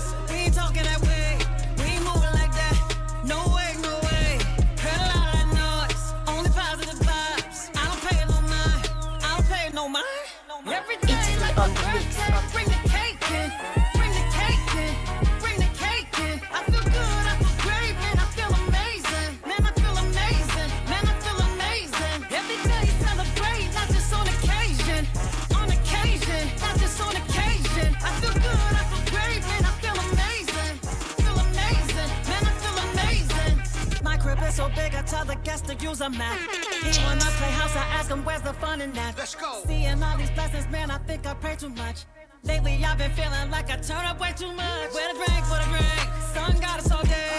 use 35.80 36.00
a 36.00 36.10
map. 36.10 36.38
He 36.82 37.04
wanna 37.04 37.20
play 37.20 37.50
house, 37.50 37.76
I 37.76 37.86
ask 37.98 38.10
him 38.10 38.24
where's 38.24 38.42
the 38.42 38.52
fun 38.54 38.80
in 38.80 38.92
that. 38.92 39.16
Let's 39.16 39.34
go. 39.34 39.62
Seeing 39.66 40.02
all 40.02 40.16
these 40.18 40.30
blessings, 40.30 40.68
man, 40.70 40.90
I 40.90 40.98
think 40.98 41.26
I 41.26 41.34
pray 41.34 41.56
too 41.56 41.70
much. 41.70 42.04
Lately 42.42 42.84
I've 42.84 42.98
been 42.98 43.12
feeling 43.12 43.50
like 43.50 43.70
I 43.70 43.76
turn 43.76 44.04
up 44.04 44.20
way 44.20 44.32
too 44.36 44.52
much. 44.52 44.92
Where 44.92 45.12
the 45.12 45.18
drink, 45.18 45.44
for 45.46 45.58
the 45.58 45.68
drink? 45.70 46.08
Sun 46.34 46.60
got 46.60 46.80
us 46.80 46.90
all 46.90 47.04
day. 47.04 47.31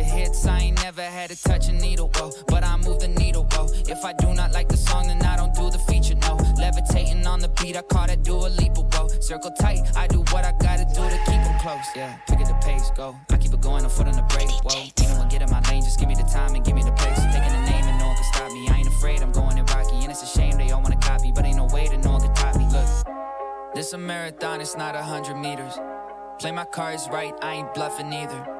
The 0.00 0.06
hits, 0.06 0.46
I 0.46 0.58
ain't 0.60 0.82
never 0.82 1.02
had 1.02 1.28
to 1.30 1.36
touch 1.36 1.68
a 1.68 1.72
needle, 1.72 2.10
whoa. 2.14 2.30
But 2.48 2.64
I 2.64 2.76
move 2.78 3.00
the 3.00 3.08
needle, 3.08 3.44
whoa. 3.52 3.66
If 3.94 4.04
I 4.04 4.12
do 4.14 4.32
not 4.32 4.52
like 4.52 4.68
the 4.68 4.76
song, 4.76 5.08
then 5.08 5.20
I 5.22 5.36
don't 5.36 5.54
do 5.54 5.70
the 5.70 5.78
feature, 5.78 6.14
no. 6.14 6.36
Levitating 6.56 7.26
on 7.26 7.40
the 7.40 7.48
beat, 7.60 7.76
I 7.76 7.82
call 7.82 8.06
that 8.06 8.22
Dua 8.22 8.48
Lipa, 8.48 8.82
whoa. 8.92 9.08
Circle 9.20 9.52
tight, 9.60 9.80
I 9.96 10.06
do 10.06 10.20
what 10.32 10.44
I 10.44 10.52
gotta 10.52 10.86
do 10.96 11.04
to 11.14 11.18
keep 11.28 11.40
them 11.44 11.58
close. 11.60 11.84
Yeah, 11.94 12.16
pick 12.26 12.40
at 12.40 12.48
the 12.48 12.58
pace, 12.66 12.90
go. 12.96 13.14
I 13.30 13.36
keep 13.36 13.52
it 13.52 13.60
going, 13.60 13.84
a 13.84 13.88
foot 13.88 14.08
on 14.08 14.14
the 14.14 14.26
brake, 14.32 14.48
whoa. 14.64 14.88
Anyone 15.04 15.28
get 15.28 15.42
in 15.42 15.50
my 15.50 15.60
lane, 15.68 15.82
just 15.82 15.98
give 16.00 16.08
me 16.08 16.14
the 16.14 16.28
time 16.38 16.54
and 16.54 16.64
give 16.64 16.74
me 16.74 16.82
the 16.82 16.92
place. 16.92 17.20
Taking 17.34 17.52
the 17.52 17.64
name 17.70 17.84
and 17.84 17.98
no 17.98 18.06
one 18.06 18.16
can 18.16 18.24
stop 18.32 18.50
me. 18.52 18.68
I 18.68 18.78
ain't 18.78 18.88
afraid, 18.88 19.20
I'm 19.20 19.32
going 19.32 19.58
in 19.58 19.66
rocky, 19.66 19.96
and 20.00 20.10
it's 20.10 20.22
a 20.22 20.30
shame 20.38 20.56
they 20.56 20.70
all 20.70 20.80
wanna 20.80 20.96
copy, 20.96 21.30
but 21.30 21.44
ain't 21.44 21.58
no 21.58 21.66
way 21.66 21.88
that 21.88 22.02
no 22.02 22.12
one 22.12 22.22
can 22.22 22.34
top 22.34 22.56
me. 22.56 22.64
Look, 22.72 22.88
this 23.74 23.92
a 23.92 23.98
marathon, 23.98 24.62
it's 24.62 24.76
not 24.76 24.94
a 24.94 25.02
hundred 25.02 25.36
meters. 25.36 25.78
Play 26.38 26.52
my 26.52 26.64
cards 26.64 27.06
right, 27.12 27.34
I 27.42 27.56
ain't 27.56 27.74
bluffing 27.74 28.12
either. 28.14 28.56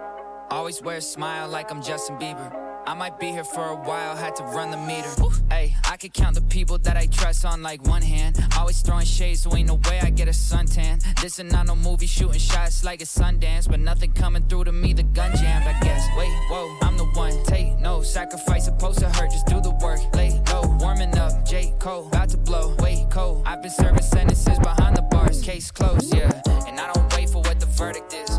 Always 0.50 0.82
wear 0.82 0.96
a 0.96 1.00
smile 1.00 1.48
like 1.48 1.70
I'm 1.70 1.80
Justin 1.80 2.18
Bieber. 2.18 2.52
I 2.84 2.92
might 2.94 3.20
be 3.20 3.28
here 3.28 3.44
for 3.44 3.66
a 3.66 3.76
while, 3.76 4.16
had 4.16 4.34
to 4.36 4.42
run 4.42 4.72
the 4.72 4.76
meter. 4.78 5.08
Hey, 5.48 5.76
I 5.88 5.96
could 5.96 6.12
count 6.12 6.34
the 6.34 6.42
people 6.42 6.76
that 6.78 6.96
I 6.96 7.06
trust 7.06 7.44
on 7.44 7.62
like 7.62 7.86
one 7.86 8.02
hand. 8.02 8.36
Always 8.58 8.82
throwing 8.82 9.06
shades, 9.06 9.42
so 9.42 9.54
ain't 9.54 9.68
no 9.68 9.74
way 9.88 10.00
I 10.00 10.10
get 10.10 10.26
a 10.26 10.32
suntan. 10.32 11.00
This 11.20 11.38
is 11.38 11.52
not 11.52 11.66
no 11.66 11.76
movie 11.76 12.08
shooting 12.08 12.40
shots 12.40 12.82
like 12.82 13.00
it's 13.00 13.16
Sundance, 13.16 13.68
but 13.68 13.78
nothing 13.78 14.12
coming 14.12 14.42
through 14.48 14.64
to 14.64 14.72
me, 14.72 14.92
the 14.92 15.04
gun 15.04 15.30
jammed, 15.36 15.68
I 15.68 15.78
guess. 15.84 16.04
Wait, 16.18 16.32
whoa, 16.50 16.76
I'm 16.82 16.96
the 16.96 17.04
one. 17.04 17.44
Take 17.44 17.78
no 17.78 18.02
sacrifice, 18.02 18.64
supposed 18.64 18.98
to 18.98 19.08
hurt, 19.08 19.30
just 19.30 19.46
do 19.46 19.60
the 19.60 19.70
work. 19.82 20.00
Lay 20.16 20.42
low, 20.52 20.62
warming 20.80 21.16
up, 21.16 21.46
J. 21.46 21.74
Cole, 21.78 22.08
about 22.08 22.30
to 22.30 22.38
blow. 22.38 22.74
Wait, 22.80 23.08
cold. 23.08 23.44
I've 23.46 23.62
been 23.62 23.70
serving 23.70 24.02
sentences 24.02 24.58
behind 24.58 24.96
the 24.96 25.02
bars, 25.02 25.42
case 25.42 25.70
closed, 25.70 26.12
yeah. 26.12 26.42
And 26.66 26.80
I 26.80 26.92
don't 26.92 27.14
wait 27.14 27.30
for 27.30 27.40
what 27.42 27.60
the 27.60 27.66
verdict 27.66 28.14
is. 28.14 28.29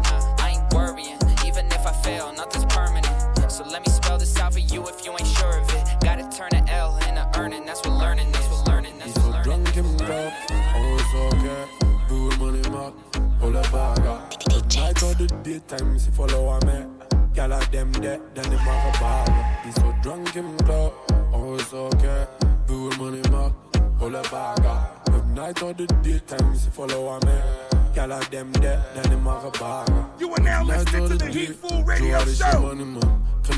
Or 15.03 15.15
the 15.15 15.25
daytime, 15.41 15.98
si 15.98 16.12
follow 16.12 16.60
me. 16.60 16.86
Gyal 17.34 17.60
a 17.60 17.72
them 17.72 17.91
dead, 17.93 18.22
then 18.36 18.43
them 18.43 18.60
have 18.60 18.96
a 18.96 19.00
bagger. 19.00 19.46
Be 19.65 19.72
so 19.72 19.96
drunk 20.03 20.36
in 20.36 20.58
club, 20.60 20.93
always 21.34 21.74
okay. 21.74 22.27
Bull 22.67 22.91
money 23.00 23.22
mark, 23.31 23.53
all 24.00 24.15
a 24.15 24.22
bagger. 24.22 24.77
If 25.08 25.25
night 25.25 25.63
or 25.63 25.74
the 25.74 25.88
daytime, 26.03 26.55
si 26.55 26.70
follow 26.70 27.20
me. 27.25 27.81
Gyal 27.94 28.12
a 28.12 28.30
them 28.30 28.52
dead, 28.54 28.80
then 28.96 29.04
them 29.12 29.26
have 29.26 29.44
a 29.44 29.52
bagger. 29.52 30.06
You 30.18 30.32
are 30.32 30.44
now 30.44 30.64
listening 30.64 31.10
to 31.10 31.16
the 31.18 31.32
Heatful 31.32 31.84
Radio 31.84 32.24
Show. 32.26 32.62
money 32.62 33.12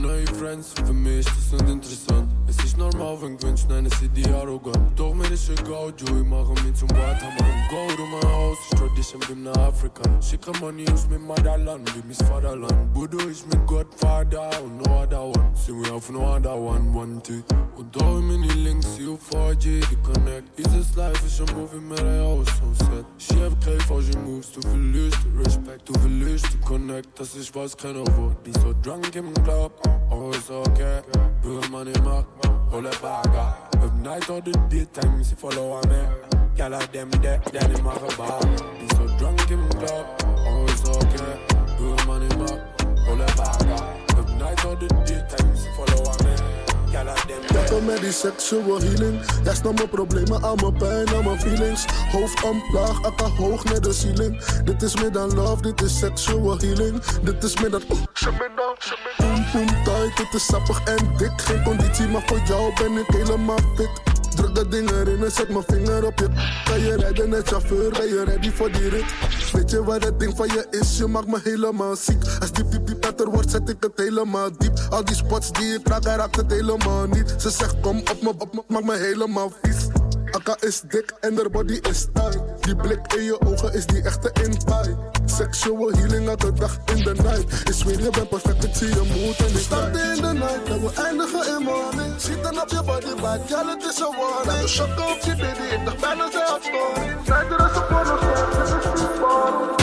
neue 0.03 0.27
Friends, 0.35 0.73
für 0.85 0.93
mich 0.93 1.19
ist 1.19 1.29
das 1.51 1.61
nicht 1.61 1.69
interessant. 1.69 2.27
Es 2.47 2.57
ist 2.63 2.77
normal, 2.77 3.17
wenn 3.21 3.37
Gewünscht 3.37 3.67
nennen 3.69 3.89
sie 3.99 4.09
die 4.09 4.25
arrogant. 4.29 4.77
Doch 4.95 5.13
mir 5.13 5.29
ist 5.31 5.49
egal, 5.49 5.93
Joe, 5.97 6.19
ich 6.19 6.27
mache 6.27 6.53
mich 6.63 6.75
zum 6.75 6.89
Watermann. 6.89 7.67
Go 7.69 7.87
to 7.95 8.05
my 8.05 8.21
house, 8.27 8.57
Tradition 8.75 9.47
Afrika. 9.57 10.03
Schicke 10.21 10.51
Money 10.59 10.85
aus 10.91 11.07
wie 11.09 11.17
Vaterland. 12.25 12.93
Budo 12.93 13.17
ist 13.29 13.45
Godfather 13.65 14.49
und 14.63 14.77
no 14.77 15.01
other 15.01 15.23
one. 15.23 15.51
Sind 15.55 15.83
wir 15.83 15.93
auf 15.93 16.09
no 16.09 16.19
other 16.19 16.55
one, 16.55 16.93
one, 16.93 17.21
two. 17.23 17.41
Und 17.77 17.95
da 17.95 18.05
in 18.17 18.27
meine 18.27 18.53
Links, 18.53 18.87
U4G, 18.99 19.83
die 19.89 19.95
Connect. 20.03 20.57
Dieses 20.57 20.95
Life 20.95 21.25
ist 21.25 21.41
ein 21.41 21.55
Movie, 21.55 21.79
mehr 21.79 21.99
ein 21.99 22.21
Haus 22.21 22.47
und 22.61 22.77
Set. 22.77 23.05
Chef, 23.17 23.53
Greif, 23.63 23.89
aus 23.89 24.09
den 24.09 24.22
Moves, 24.23 24.51
du 24.53 24.61
verlierst 24.61 25.19
Respect, 25.37 25.89
du 25.89 25.93
verlierst 25.93 26.47
die 26.53 26.57
Connect. 26.59 27.19
Das 27.19 27.35
ist 27.35 27.53
was 27.55 27.75
keiner 27.75 28.05
Wort. 28.17 28.41
Be 28.43 28.51
so 28.53 28.73
drunk 28.81 29.15
im 29.15 29.33
Club, 29.43 29.71
always 30.09 30.49
okay. 30.49 31.01
Real 31.43 31.61
money 31.69 31.93
mark, 32.03 32.25
all 32.71 32.85
a 32.85 32.91
bagger. 33.01 33.53
If 33.83 33.93
night 34.01 34.29
or 34.29 34.41
the 34.41 34.51
daytime, 34.69 35.23
si 35.23 35.35
follow 35.35 35.81
me. 35.87 36.07
Gyal 36.55 36.73
a 36.73 36.87
them 36.91 37.09
dead, 37.21 37.41
then 37.51 37.71
have 37.85 38.03
a 38.03 38.17
bar. 38.17 38.39
Be 38.79 38.87
so 38.95 39.07
drunk 39.17 39.51
im 39.51 39.67
club, 39.69 40.05
A 47.07 47.15
them 47.65 47.85
met 47.85 48.01
die 48.01 48.11
sexual 48.11 48.79
healing. 48.79 49.19
Ja, 49.43 49.53
snap 49.53 49.73
mijn 49.73 49.89
problemen, 49.89 50.43
aan 50.43 50.55
mijn 50.55 50.73
pijn, 50.73 51.15
aan 51.15 51.23
mijn 51.23 51.39
feelings. 51.39 51.85
Hoofd 52.11 52.43
omlaag, 52.43 53.03
akka 53.03 53.25
hoog 53.25 53.63
naar 53.63 53.81
de 53.81 53.93
ceiling. 53.93 54.43
Dit 54.63 54.81
is 54.81 54.95
meer 54.95 55.11
dan 55.11 55.33
love, 55.33 55.61
dit 55.61 55.81
is 55.81 55.99
sexual 55.99 56.57
healing. 56.57 57.03
Dit 57.21 57.43
is 57.43 57.59
meer 57.59 57.69
dan. 57.69 57.81
Poem, 57.87 59.45
poem, 59.51 59.83
tight, 59.83 60.17
dit 60.17 60.33
is 60.33 60.45
sappig 60.45 60.83
en 60.83 61.17
dik. 61.17 61.41
Geen 61.41 61.63
conditie, 61.63 62.07
maar 62.07 62.23
voor 62.25 62.41
jou 62.47 62.73
ben 62.73 62.97
ik 62.97 63.07
helemaal 63.07 63.59
fit. 63.75 64.12
Druk 64.35 64.55
dat 64.55 64.71
ding 64.71 64.91
erin 64.91 65.23
en 65.23 65.31
zet 65.31 65.49
mijn 65.49 65.63
vinger 65.67 66.05
op 66.05 66.19
je. 66.19 66.27
Kan 66.63 66.79
je 66.79 66.95
rijden 66.95 67.29
net 67.29 67.47
chauffeur, 67.47 67.91
ben 67.91 68.07
je 68.07 68.23
ready 68.23 68.51
voor 68.51 68.71
die 68.71 68.89
rit? 68.89 69.05
Weet 69.51 69.71
je 69.71 69.83
wat 69.83 70.03
het 70.03 70.19
ding 70.19 70.33
van 70.35 70.47
je 70.47 70.67
is? 70.69 70.97
Je 70.97 71.07
maakt 71.07 71.27
me 71.27 71.39
helemaal 71.43 71.95
ziek. 71.95 72.23
Als 72.39 72.51
die 72.51 72.65
piep 72.65 72.99
beter 72.99 73.29
wordt, 73.29 73.51
zet 73.51 73.69
ik 73.69 73.77
het 73.79 73.91
helemaal 73.95 74.49
diep. 74.57 74.79
Al 74.89 75.05
die 75.05 75.15
spots 75.15 75.51
die 75.51 75.73
ik 75.73 75.87
raak, 75.87 76.03
hij 76.03 76.15
raakt 76.15 76.35
het 76.35 76.51
helemaal 76.51 77.05
niet. 77.07 77.33
Ze 77.37 77.49
zegt 77.49 77.79
kom 77.79 77.97
op 77.97 78.21
me, 78.21 78.29
op 78.37 78.53
me, 78.53 78.63
maakt 78.67 78.85
me 78.85 78.95
helemaal 78.95 79.51
vies. 79.61 80.02
Akka 80.33 80.55
is 80.59 80.81
dik 80.81 81.13
en 81.21 81.35
haar 81.35 81.49
body 81.49 81.79
is 81.89 82.07
tight. 82.13 82.39
Die 82.61 82.75
blik 82.75 83.13
in 83.13 83.23
je 83.23 83.41
ogen 83.41 83.73
is 83.73 83.85
die 83.85 84.01
echte 84.01 84.31
intight. 84.43 84.89
Sexual 85.25 85.91
healing 85.91 86.27
elke 86.27 86.53
dag 86.53 86.77
in 86.85 87.03
de 87.03 87.13
night. 87.13 87.67
Ik 87.69 87.73
zweer 87.73 88.01
je 88.01 88.09
bent 88.09 88.29
perfect, 88.29 88.63
ik 88.63 88.75
zie 88.75 88.87
je 88.87 89.03
moed 89.13 89.37
en 89.37 89.53
ik 89.53 89.57
Start 89.57 89.97
in 89.97 90.21
de 90.21 90.33
night, 90.33 90.69
en 90.69 90.81
we 90.81 90.91
eindigen 90.95 91.57
in 91.57 91.63
morning. 91.63 92.13
Zitten 92.17 92.61
op 92.61 92.69
je 92.69 92.83
body, 92.83 93.21
bad, 93.21 93.49
ja 93.49 93.67
het 93.67 93.83
is 93.83 93.99
een 93.99 94.15
warning. 94.19 94.61
We 94.61 94.67
shocken 94.67 95.07
op 95.07 95.19
je 95.21 95.35
baby, 95.35 95.73
ik 95.75 95.85
dacht 95.85 95.99
bijna 95.99 96.31
ze 96.31 96.43
had 96.47 96.63
story. 96.63 97.17
Zijn 97.25 97.51
er 97.51 97.65
op 97.65 97.89
een 97.89 98.17
dit 98.57 98.73
is 98.95 99.01
niet 99.01 99.82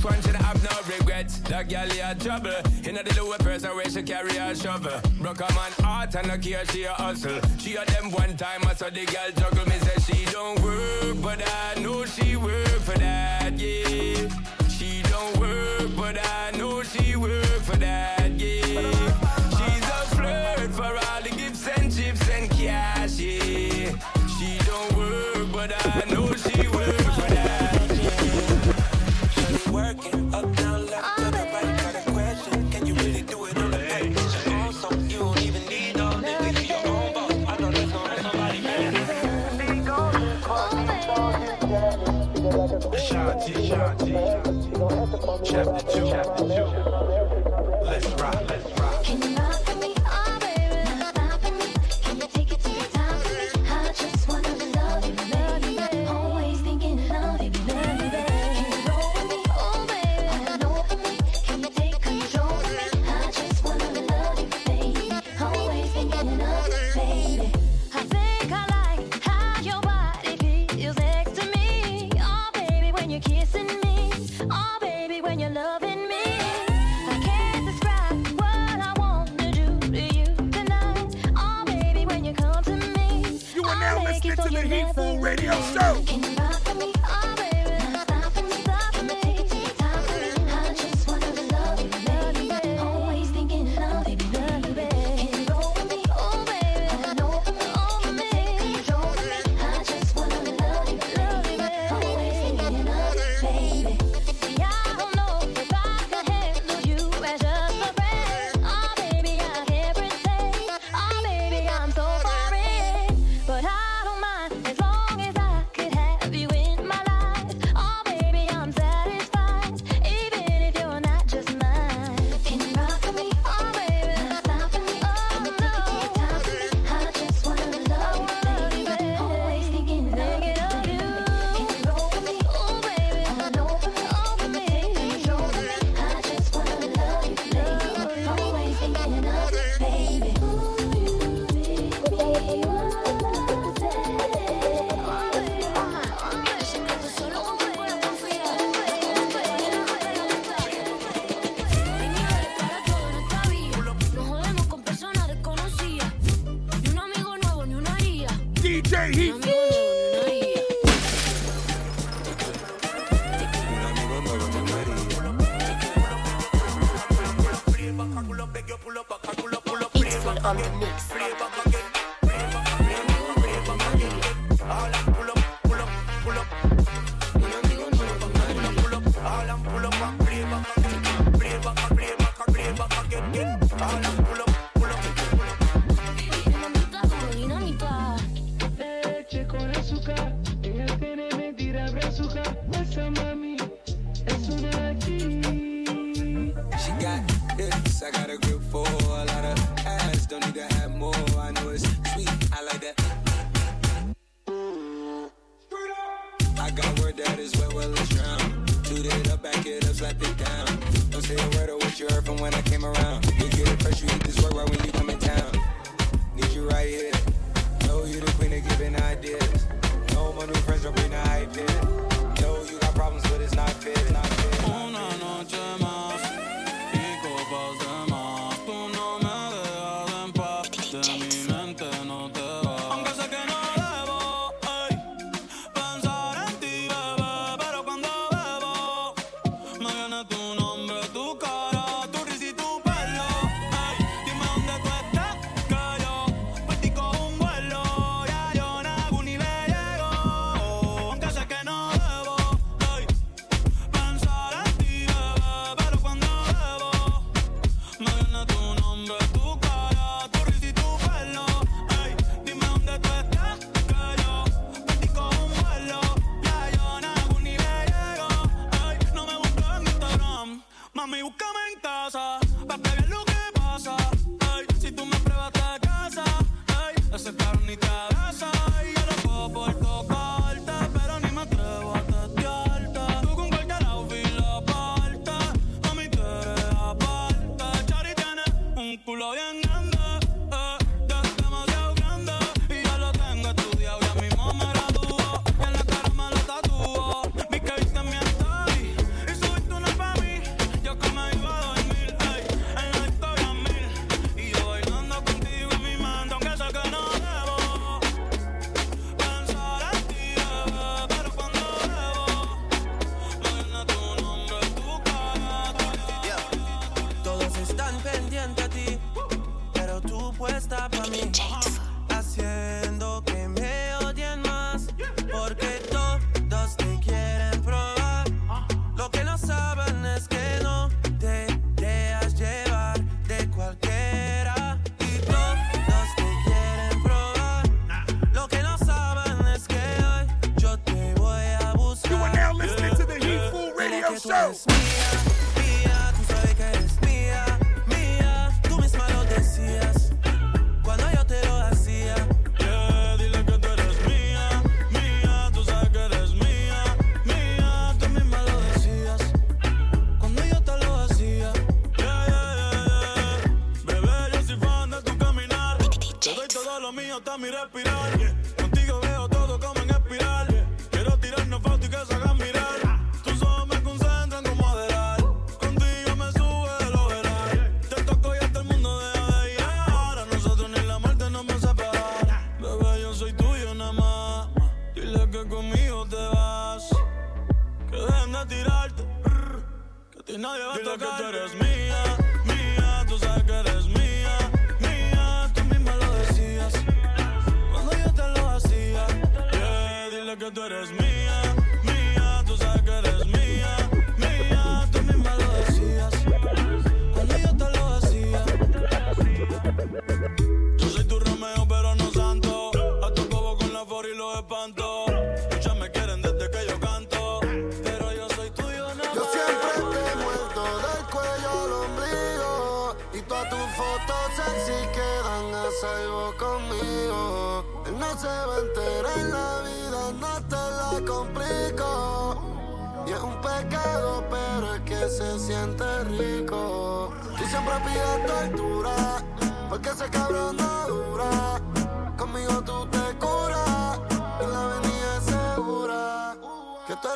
Took 0.00 0.10
one, 0.10 0.22
she 0.22 0.30
have 0.30 0.62
no 0.62 0.94
regrets. 0.94 1.38
That 1.40 1.68
girl 1.68 1.88
here 1.90 2.14
trouble. 2.18 2.54
In 2.88 2.94
the 2.94 3.14
lower 3.16 3.36
person 3.38 3.70
where 3.76 3.88
she 3.88 4.02
carry 4.02 4.36
a 4.36 4.54
shovel. 4.54 5.00
Broke 5.20 5.40
a 5.40 5.54
man 5.54 5.72
heart 5.80 6.14
and 6.14 6.28
no 6.28 6.38
care, 6.38 6.64
she 6.66 6.84
a 6.84 6.92
hustle. 6.92 7.40
She 7.58 7.76
a 7.76 7.84
them 7.84 8.10
one 8.10 8.36
time, 8.36 8.60
I 8.66 8.74
saw 8.74 8.88
the 8.88 9.04
girl 9.04 9.30
juggle. 9.36 9.66
Me 9.66 9.76
said 9.80 10.02
she 10.02 10.24
don't 10.32 10.60
work, 10.62 11.22
but 11.22 11.42
I 11.46 11.69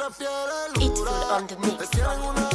prefiere 0.06 0.66
el 0.66 1.76
Te 1.78 1.86
tienen 1.86 2.20
una 2.20 2.54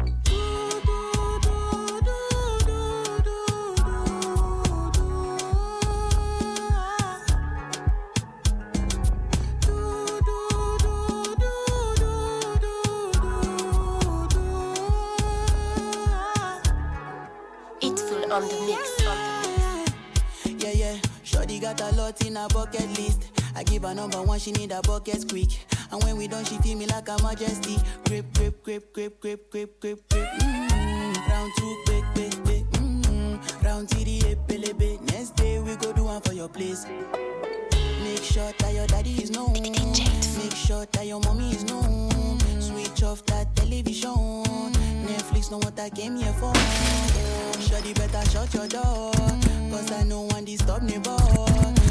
Lot 22.11 22.25
in 22.25 22.35
her 22.35 22.47
bucket 22.49 22.87
list. 22.97 23.31
I 23.55 23.63
give 23.63 23.83
her 23.83 23.93
number 23.93 24.21
one, 24.21 24.39
she 24.39 24.51
need 24.51 24.71
a 24.71 24.81
bucket 24.81 25.27
quick. 25.29 25.49
And 25.91 26.03
when 26.03 26.17
we 26.17 26.27
done, 26.27 26.45
she 26.45 26.57
feel 26.57 26.77
me 26.77 26.85
like 26.87 27.07
a 27.09 27.21
majesty. 27.23 27.77
Grip, 28.05 28.25
grip, 28.33 28.63
grip, 28.63 28.93
grip, 28.93 29.19
grip, 29.19 29.51
grip, 29.51 29.79
grip, 29.79 30.09
grip. 30.09 30.27
Mm-hmm. 30.39 31.31
Round 31.31 31.51
two, 31.57 31.81
quick, 31.85 32.03
quick, 32.13 32.43
quick. 32.43 32.65
Mm-hmm. 32.71 33.65
Round 33.65 33.87
TDA, 33.87 34.35
pelebe. 34.47 35.01
Next 35.11 35.35
day 35.35 35.59
we 35.59 35.75
go 35.75 35.93
do 35.93 36.05
one 36.05 36.21
for 36.21 36.33
your 36.33 36.49
place. 36.49 36.85
Make 38.03 38.23
sure 38.23 38.51
that 38.59 38.73
your 38.73 38.87
daddy 38.87 39.11
is 39.11 39.31
known. 39.31 39.53
Make 39.53 40.55
sure 40.55 40.85
that 40.85 41.05
your 41.05 41.19
mommy 41.21 41.51
is 41.51 41.63
known. 41.65 42.10
Switch 42.91 43.03
off 43.03 43.25
that 43.27 43.55
television. 43.55 44.43
Netflix 45.05 45.49
know 45.49 45.59
what 45.59 45.79
I 45.79 45.89
came 45.89 46.17
here 46.17 46.33
for. 46.33 46.53
Shorty 47.61 47.93
better 47.93 48.29
shut 48.29 48.53
your 48.53 48.67
door. 48.67 49.11
Cause 49.71 49.91
I 49.93 50.03
know 50.03 50.23
one 50.23 50.43
disturb 50.43 50.83
me, 50.83 50.97
boy. 50.97 51.17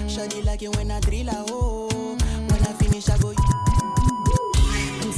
Shorty 0.09 0.43
like 0.43 0.63
it 0.63 0.77
when 0.77 0.91
I 0.91 1.01
drill 1.01 1.29
a 1.29 1.45
hole. 1.49 1.89
When 1.89 2.67
I 2.67 2.73
finish, 2.75 3.09
I 3.09 3.17
go. 3.19 3.60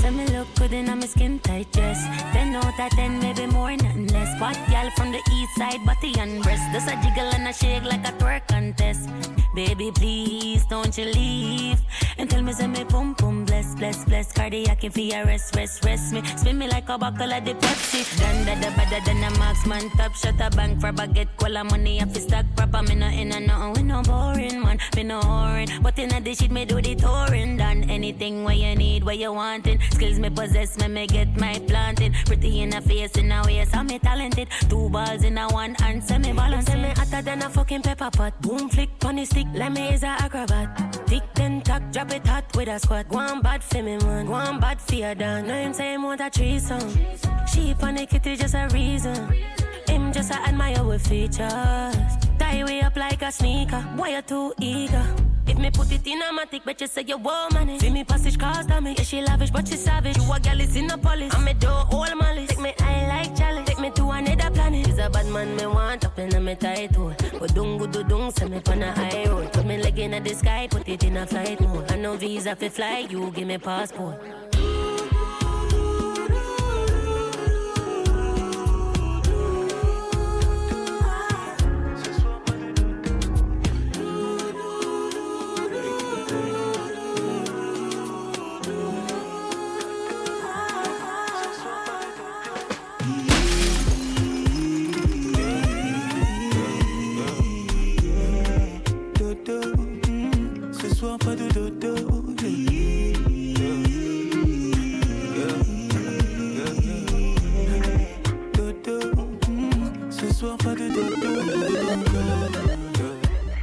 Say 0.02 0.10
me 0.10 0.26
look 0.26 0.48
good 0.56 0.72
in 0.72 0.86
my 0.86 1.06
skin 1.06 1.38
tight 1.38 1.70
dress. 1.70 2.04
Ten 2.32 2.56
out 2.56 2.66
of 2.66 2.90
ten, 2.90 3.20
maybe 3.20 3.46
more, 3.46 3.70
nothing 3.76 4.08
less. 4.08 4.36
Bad 4.40 4.58
gal 4.68 4.90
from 4.96 5.12
the 5.12 5.22
east 5.30 5.54
side, 5.54 5.78
body 5.86 6.12
and 6.18 6.42
breast. 6.42 6.64
Does 6.72 6.88
a 6.88 6.96
jiggle 7.02 7.30
and 7.32 7.46
a 7.46 7.52
shake 7.52 7.84
like 7.84 8.06
a 8.08 8.10
twerk 8.18 8.48
contest. 8.48 9.08
Baby, 9.54 9.92
please 9.94 10.64
don't 10.66 10.96
you 10.98 11.04
leave. 11.04 11.78
And 12.18 12.28
tell 12.28 12.42
me, 12.42 12.52
say 12.52 12.66
me 12.66 12.84
pum 12.84 13.14
pum 13.14 13.44
bless, 13.44 13.76
bless, 13.76 14.04
bless. 14.04 14.32
Cardiac 14.32 14.82
if 14.82 14.96
you 14.96 15.12
rest, 15.24 15.54
rest, 15.54 15.84
rest 15.84 16.12
me. 16.12 16.22
Spin 16.36 16.58
me 16.58 16.66
like 16.66 16.88
a 16.88 16.98
buckle 16.98 17.32
of 17.32 17.44
the 17.44 17.54
Pepsi. 17.54 18.02
Done 18.18 18.44
da 18.44 18.54
da 18.60 18.74
better 18.76 19.04
than 19.04 19.22
a 19.22 19.30
marksman. 19.38 19.88
Top 19.90 20.14
shot 20.14 20.40
a 20.40 20.50
bank 20.56 20.80
for 20.80 20.92
baguette. 20.92 21.28
Cola 21.36 21.62
money 21.62 22.00
up 22.00 22.12
stack 22.16 22.46
proper. 22.56 22.82
Me 22.82 22.94
no 22.96 23.06
in 23.06 23.32
and 23.32 23.46
nothing. 23.46 23.74
We 23.74 23.82
no 23.82 24.02
boring 24.02 24.62
man. 24.62 24.78
Me 24.96 25.04
no 25.04 25.20
whoring. 25.20 25.82
But 25.82 25.98
in 25.98 26.12
a 26.12 26.20
the 26.20 26.34
shit 26.34 26.50
me 26.50 26.64
do 26.64 26.80
the 26.80 26.94
touring. 26.94 27.58
Done 27.58 27.84
anything 27.90 28.44
where 28.44 28.54
you 28.54 28.74
need, 28.74 29.04
where 29.04 29.14
you 29.14 29.32
wanting. 29.32 29.78
Skills 29.92 30.18
me 30.18 30.30
possess, 30.30 30.78
me 30.78 30.88
me 30.88 31.06
get 31.06 31.28
my 31.38 31.58
planting. 31.66 32.12
Pretty 32.26 32.60
in 32.60 32.74
a 32.74 32.80
face, 32.80 33.16
in 33.16 33.30
a 33.30 33.42
waist, 33.44 33.76
I'm 33.76 33.86
me 33.86 33.98
talented. 33.98 34.48
Two 34.68 34.88
balls 34.88 35.22
in 35.22 35.38
a 35.38 35.46
one 35.48 35.74
hand, 35.74 36.02
send 36.02 36.24
me 36.24 36.32
balance. 36.32 36.66
Send 36.66 36.82
me 36.82 36.88
hotter 36.88 37.22
than 37.22 37.42
a 37.42 37.48
fucking 37.48 37.82
pepper 37.82 38.10
pot. 38.10 38.40
Boom 38.40 38.68
flick, 38.68 38.90
funny 39.00 39.24
stick, 39.24 39.46
let 39.54 39.72
me 39.72 39.94
is 39.94 40.02
a 40.02 40.08
acrobat. 40.08 41.06
Tick 41.06 41.22
then 41.34 41.60
tack, 41.60 41.82
drop 41.92 42.12
it 42.12 42.26
hot 42.26 42.44
with 42.56 42.68
a 42.68 42.78
squat. 42.78 43.08
Go 43.08 43.18
on 43.18 43.42
bad 43.42 43.62
for 43.62 43.82
me 43.82 43.96
man, 43.98 44.26
go 44.26 44.34
on 44.34 44.60
bad 44.60 44.80
for 44.80 44.94
your 44.94 45.14
done. 45.14 45.46
No 45.46 45.54
him 45.54 45.72
say 45.72 45.94
him 45.94 46.02
want 46.02 46.20
a 46.20 46.30
threesome. 46.30 46.90
She 47.52 47.74
on 47.82 47.94
the 47.96 48.06
kitty 48.06 48.36
just 48.36 48.54
a 48.54 48.68
reason. 48.72 49.34
Him 49.86 50.12
just 50.12 50.30
a 50.30 50.34
admire 50.34 50.84
with 50.84 51.06
features. 51.06 51.96
Tie 52.38 52.64
way 52.64 52.80
up 52.80 52.96
like 52.96 53.22
a 53.22 53.30
sneaker. 53.30 53.84
Boy 53.96 54.08
you 54.08 54.22
too 54.22 54.54
eager. 54.60 55.31
If 55.46 55.58
me 55.58 55.70
put 55.70 55.90
it 55.92 56.06
in 56.06 56.22
a 56.22 56.26
matic, 56.32 56.64
bet 56.64 56.80
you 56.80 56.86
say 56.86 57.04
you 57.06 57.18
want 57.18 57.54
money. 57.54 57.78
See 57.78 57.90
me 57.90 58.04
passage 58.04 58.38
cars 58.38 58.66
damage. 58.66 58.98
Yeah, 58.98 59.04
she 59.04 59.22
lavish, 59.22 59.50
but 59.50 59.66
she 59.66 59.76
savage. 59.76 60.16
You 60.16 60.32
a 60.32 60.40
gal 60.40 60.60
is 60.60 60.76
in 60.76 60.90
a 60.90 60.98
police. 60.98 61.34
I'm 61.34 61.46
a 61.48 61.54
door 61.54 61.86
all 61.90 62.14
malice. 62.14 62.48
Take 62.48 62.60
me 62.60 62.74
eye 62.80 63.08
like 63.08 63.36
chalice. 63.36 63.66
Take 63.66 63.80
me 63.80 63.90
to 63.90 64.10
another 64.10 64.50
planet. 64.50 64.86
He's 64.86 64.98
a 64.98 65.10
bad 65.10 65.26
man, 65.26 65.56
me 65.56 65.66
want 65.66 66.04
up 66.04 66.18
in 66.18 66.34
a 66.34 66.40
me 66.40 66.54
tight 66.54 66.94
hole. 66.94 67.14
But 67.38 67.54
dung 67.54 67.78
go 67.78 67.86
do 67.86 68.04
dung, 68.04 68.30
send 68.30 68.50
me 68.50 68.60
on 68.68 68.82
a 68.82 68.92
high 68.92 69.24
road. 69.26 69.52
Put 69.52 69.66
me 69.66 69.78
leg 69.82 69.98
in 69.98 70.22
the 70.22 70.34
sky, 70.34 70.68
put 70.70 70.88
it 70.88 71.04
in 71.04 71.16
a 71.16 71.26
flight 71.26 71.60
mode. 71.60 71.90
I 71.90 71.96
no 71.96 72.16
visa 72.16 72.54
fi 72.56 72.68
fly, 72.68 73.06
you 73.10 73.30
give 73.30 73.46
me 73.46 73.58
passport. 73.58 74.41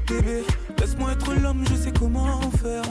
Bébé, 0.08 0.43
laisse-moi 0.80 1.12
être 1.12 1.34
l'homme, 1.36 1.63
je 1.69 1.75
sais 1.75 1.91
comment 1.97 2.41
faire. 2.62 2.84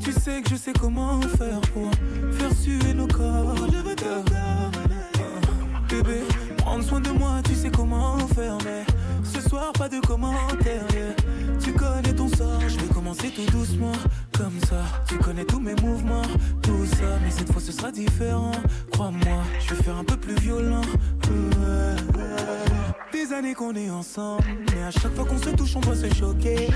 Tu 0.00 0.12
sais 0.12 0.42
que 0.42 0.50
je 0.50 0.56
sais 0.56 0.72
comment 0.72 1.20
faire 1.20 1.60
pour 1.72 1.90
faire 2.32 2.52
suer 2.54 2.94
nos 2.94 3.06
corps. 3.06 3.54
Corps. 3.54 4.70
Bébé, 5.88 6.20
prendre 6.58 6.84
soin 6.84 7.00
de 7.00 7.10
moi, 7.10 7.40
tu 7.44 7.54
sais 7.54 7.70
comment 7.70 8.18
faire, 8.34 8.56
mais 8.64 8.84
ce 9.22 9.40
soir 9.48 9.72
pas 9.72 9.88
de 9.88 10.00
commentaires. 10.00 10.86
Tu 11.62 11.72
connais 11.72 12.14
ton 12.14 12.28
sort, 12.28 12.60
je 12.68 12.78
vais 12.78 12.92
commencer 12.92 13.30
tout 13.30 13.50
doucement, 13.50 13.92
comme 14.36 14.58
ça. 14.68 14.82
Tu 15.08 15.18
connais 15.18 15.44
tous 15.44 15.60
mes 15.60 15.74
mouvements, 15.76 16.22
tout 16.62 16.86
ça, 16.86 17.18
mais 17.22 17.30
cette 17.30 17.52
fois 17.52 17.60
ce 17.60 17.72
sera 17.72 17.90
différent. 17.90 18.52
Crois-moi, 18.92 19.42
je 19.60 19.74
vais 19.74 19.82
faire 19.82 19.96
un 19.96 20.04
peu 20.04 20.16
plus 20.16 20.36
violent. 20.36 20.82
Ouais. 21.28 22.23
Des 23.26 23.32
années 23.32 23.54
qu'on 23.54 23.74
est 23.74 23.88
ensemble, 23.88 24.44
mais 24.74 24.82
à 24.82 24.90
chaque 24.90 25.14
fois 25.14 25.24
qu'on 25.24 25.38
se 25.38 25.48
touche, 25.50 25.76
on 25.76 25.80
doit 25.80 25.94
se 25.94 26.12
choquer. 26.14 26.68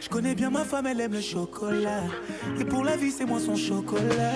Je 0.00 0.08
connais 0.08 0.36
bien 0.36 0.50
ma 0.50 0.64
femme, 0.64 0.86
elle 0.86 1.00
aime 1.00 1.14
le 1.14 1.20
chocolat, 1.20 2.04
et 2.60 2.64
pour 2.64 2.84
la 2.84 2.96
vie, 2.96 3.10
c'est 3.10 3.24
moi 3.24 3.40
son 3.40 3.56
chocolat. 3.56 4.30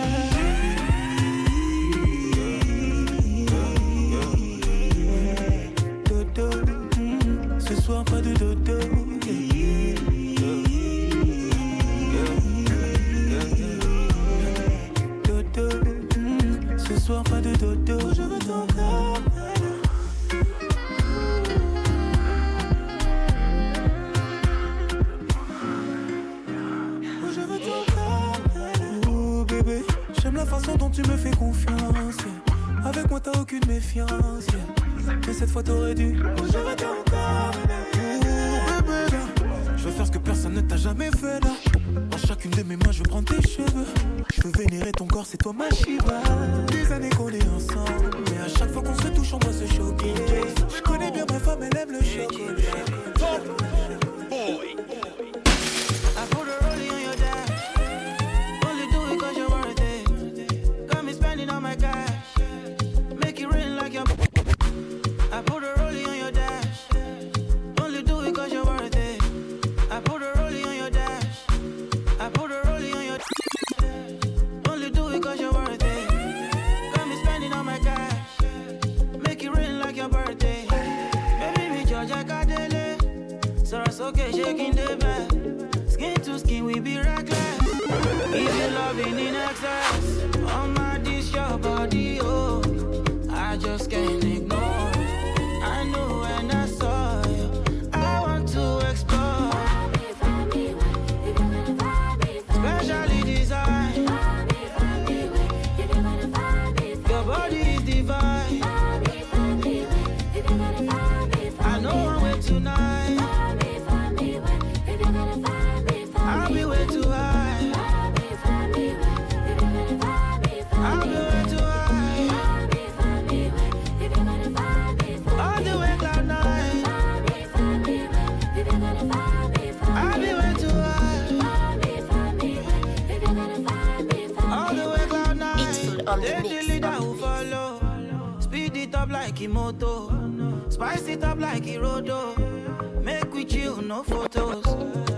It 139.42 139.46
up 139.46 139.61
like 139.61 139.79
Imoto. 139.79 140.72
Spice 140.72 141.09
it 141.09 141.24
up 141.24 141.38
like 141.38 141.64
Irodo. 141.64 143.03
Make 143.03 143.33
we 143.33 143.44
chill, 143.44 143.81
no 143.83 144.03
photos. 144.03 145.10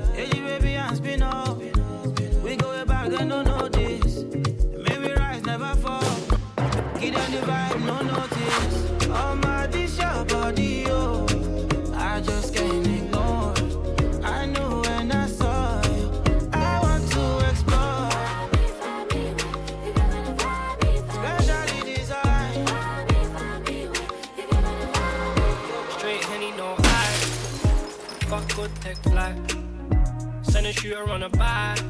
Send 30.72 30.86
a 30.86 30.88
shooter 30.88 31.10
on 31.10 31.22
a 31.22 31.28
bike. 31.28 31.82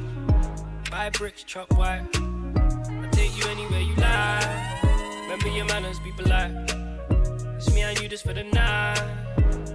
Buy 0.90 1.10
bricks, 1.10 1.44
chop 1.44 1.72
white. 1.74 2.02
I 2.16 3.08
take 3.12 3.36
you 3.36 3.48
anywhere 3.48 3.80
you 3.80 3.94
like. 3.94 4.82
Remember 5.22 5.48
your 5.48 5.66
manners, 5.66 6.00
be 6.00 6.10
polite. 6.12 6.52
It's 7.56 7.72
me 7.72 7.82
and 7.82 8.00
you 8.00 8.08
just 8.08 8.24
for 8.24 8.32
the 8.32 8.44
night. 8.44 8.98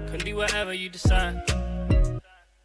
Can 0.10 0.20
do 0.20 0.36
whatever 0.36 0.74
you 0.74 0.90
decide. 0.90 1.42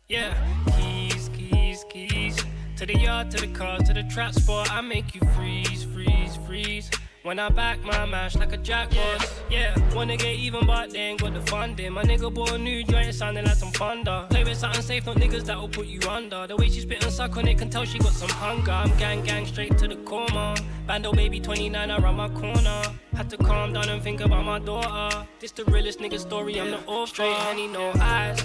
Yeah, 0.08 0.34
keys, 0.76 1.30
keys, 1.32 1.84
keys. 1.88 2.44
To 2.76 2.86
the 2.86 2.98
yard, 2.98 3.30
to 3.32 3.40
the 3.40 3.52
car, 3.52 3.78
to 3.78 3.92
the 3.92 4.02
trap 4.04 4.34
spot. 4.34 4.72
I 4.72 4.80
make 4.80 5.14
you 5.14 5.20
freeze, 5.36 5.84
freeze, 5.84 6.36
freeze. 6.46 6.90
When 7.22 7.38
I 7.38 7.50
back 7.50 7.80
my 7.84 8.04
mash 8.04 8.34
like 8.34 8.52
a 8.52 8.56
jackpot. 8.56 9.32
Yeah, 9.48 9.76
wanna 9.94 10.16
get 10.16 10.34
even, 10.34 10.66
but 10.66 10.90
they 10.90 10.98
ain't 10.98 11.20
got 11.20 11.34
the 11.34 11.40
funding. 11.42 11.92
My 11.92 12.02
nigga 12.02 12.34
bought 12.34 12.50
a 12.50 12.58
new 12.58 12.82
joint, 12.82 13.08
it 13.08 13.14
sounding 13.14 13.44
like 13.44 13.54
some 13.54 13.70
thunder. 13.70 14.26
Play 14.28 14.42
with 14.42 14.58
something 14.58 14.82
safe, 14.82 15.06
not 15.06 15.16
niggas 15.16 15.44
that'll 15.44 15.68
put 15.68 15.86
you 15.86 16.00
under. 16.10 16.48
The 16.48 16.56
way 16.56 16.68
she 16.68 16.80
spit 16.80 17.04
and 17.04 17.12
suck 17.12 17.36
on 17.36 17.46
it 17.46 17.58
can 17.58 17.70
tell 17.70 17.84
she 17.84 18.00
got 18.00 18.12
some 18.12 18.28
hunger. 18.28 18.72
I'm 18.72 18.96
gang, 18.98 19.22
gang, 19.22 19.46
straight 19.46 19.78
to 19.78 19.86
the 19.86 19.96
coma. 19.98 20.56
Bando 20.88 21.12
baby 21.12 21.38
29 21.38 21.92
around 21.92 22.16
my 22.16 22.28
corner. 22.28 22.82
Had 23.14 23.30
to 23.30 23.36
calm 23.36 23.72
down 23.72 23.88
and 23.88 24.02
think 24.02 24.20
about 24.20 24.44
my 24.44 24.58
daughter. 24.58 25.24
This 25.38 25.52
the 25.52 25.64
realest 25.66 26.00
nigga 26.00 26.18
story, 26.18 26.58
I'm 26.60 26.72
the 26.72 26.84
author. 26.86 27.06
Straight 27.06 27.36
henny, 27.36 27.68
no 27.68 27.92
eyes. 28.00 28.42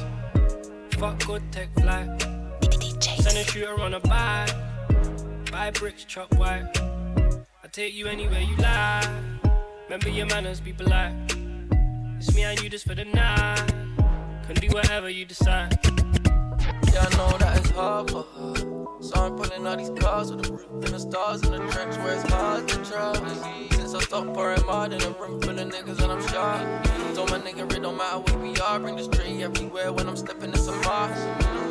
Fuck 0.91 1.25
good 1.25 1.41
tech 1.51 1.73
fly. 1.79 2.05
Send 2.99 3.37
a 3.39 3.43
shooter 3.43 3.81
on 3.81 3.95
a 3.95 3.99
bike. 4.01 4.53
Buy 5.51 5.71
bricks, 5.71 6.06
chop 6.06 6.31
white. 6.35 6.96
I 7.67 7.69
take 7.69 7.93
you 7.93 8.07
anywhere 8.07 8.39
you 8.39 8.55
like. 8.55 9.09
Remember 9.89 10.07
your 10.07 10.25
manners, 10.27 10.61
be 10.61 10.71
polite. 10.71 11.13
It's 12.15 12.33
me 12.33 12.43
and 12.43 12.57
you 12.61 12.69
just 12.69 12.87
for 12.87 12.95
the 12.95 13.03
night. 13.03 13.67
Can 14.45 14.55
do 14.55 14.69
whatever 14.69 15.09
you 15.09 15.25
decide. 15.25 15.77
Yeah, 15.83 17.05
I 17.05 17.17
know 17.17 17.37
that 17.39 17.57
it's 17.57 17.69
hard 17.71 18.09
for 18.09 18.23
her. 18.23 18.55
So 19.01 19.15
I'm 19.15 19.35
pulling 19.35 19.67
all 19.67 19.75
these 19.75 19.89
cars 20.01 20.31
with 20.31 20.45
the 20.45 20.53
roof 20.53 20.65
and 20.71 20.83
the 20.83 20.97
stars 20.97 21.43
in 21.43 21.51
the 21.51 21.57
trench 21.57 21.97
where 21.97 22.13
it's 22.13 22.31
hard 22.31 22.69
to 22.69 22.75
trust. 22.85 23.43
Since 23.73 23.93
I 23.95 23.99
stopped 23.99 24.33
pouring 24.33 24.65
mud 24.65 24.93
in 24.93 25.01
a 25.01 25.09
room 25.09 25.41
full 25.41 25.59
of 25.59 25.67
niggas 25.69 26.01
and 26.01 26.13
I'm 26.13 26.25
sharp. 26.29 26.85
Told 27.15 27.31
my 27.31 27.39
nigga 27.39 27.69
it 27.69 27.81
don't 27.81 27.97
matter 27.97 28.19
where 28.19 28.37
we 28.37 28.55
are, 28.61 28.79
bring 28.79 28.95
the 28.95 29.03
street 29.03 29.41
everywhere 29.41 29.91
when 29.91 30.07
I'm 30.07 30.15
stepping 30.15 30.51
in 30.51 30.57
some 30.57 30.81
bars. 30.83 31.19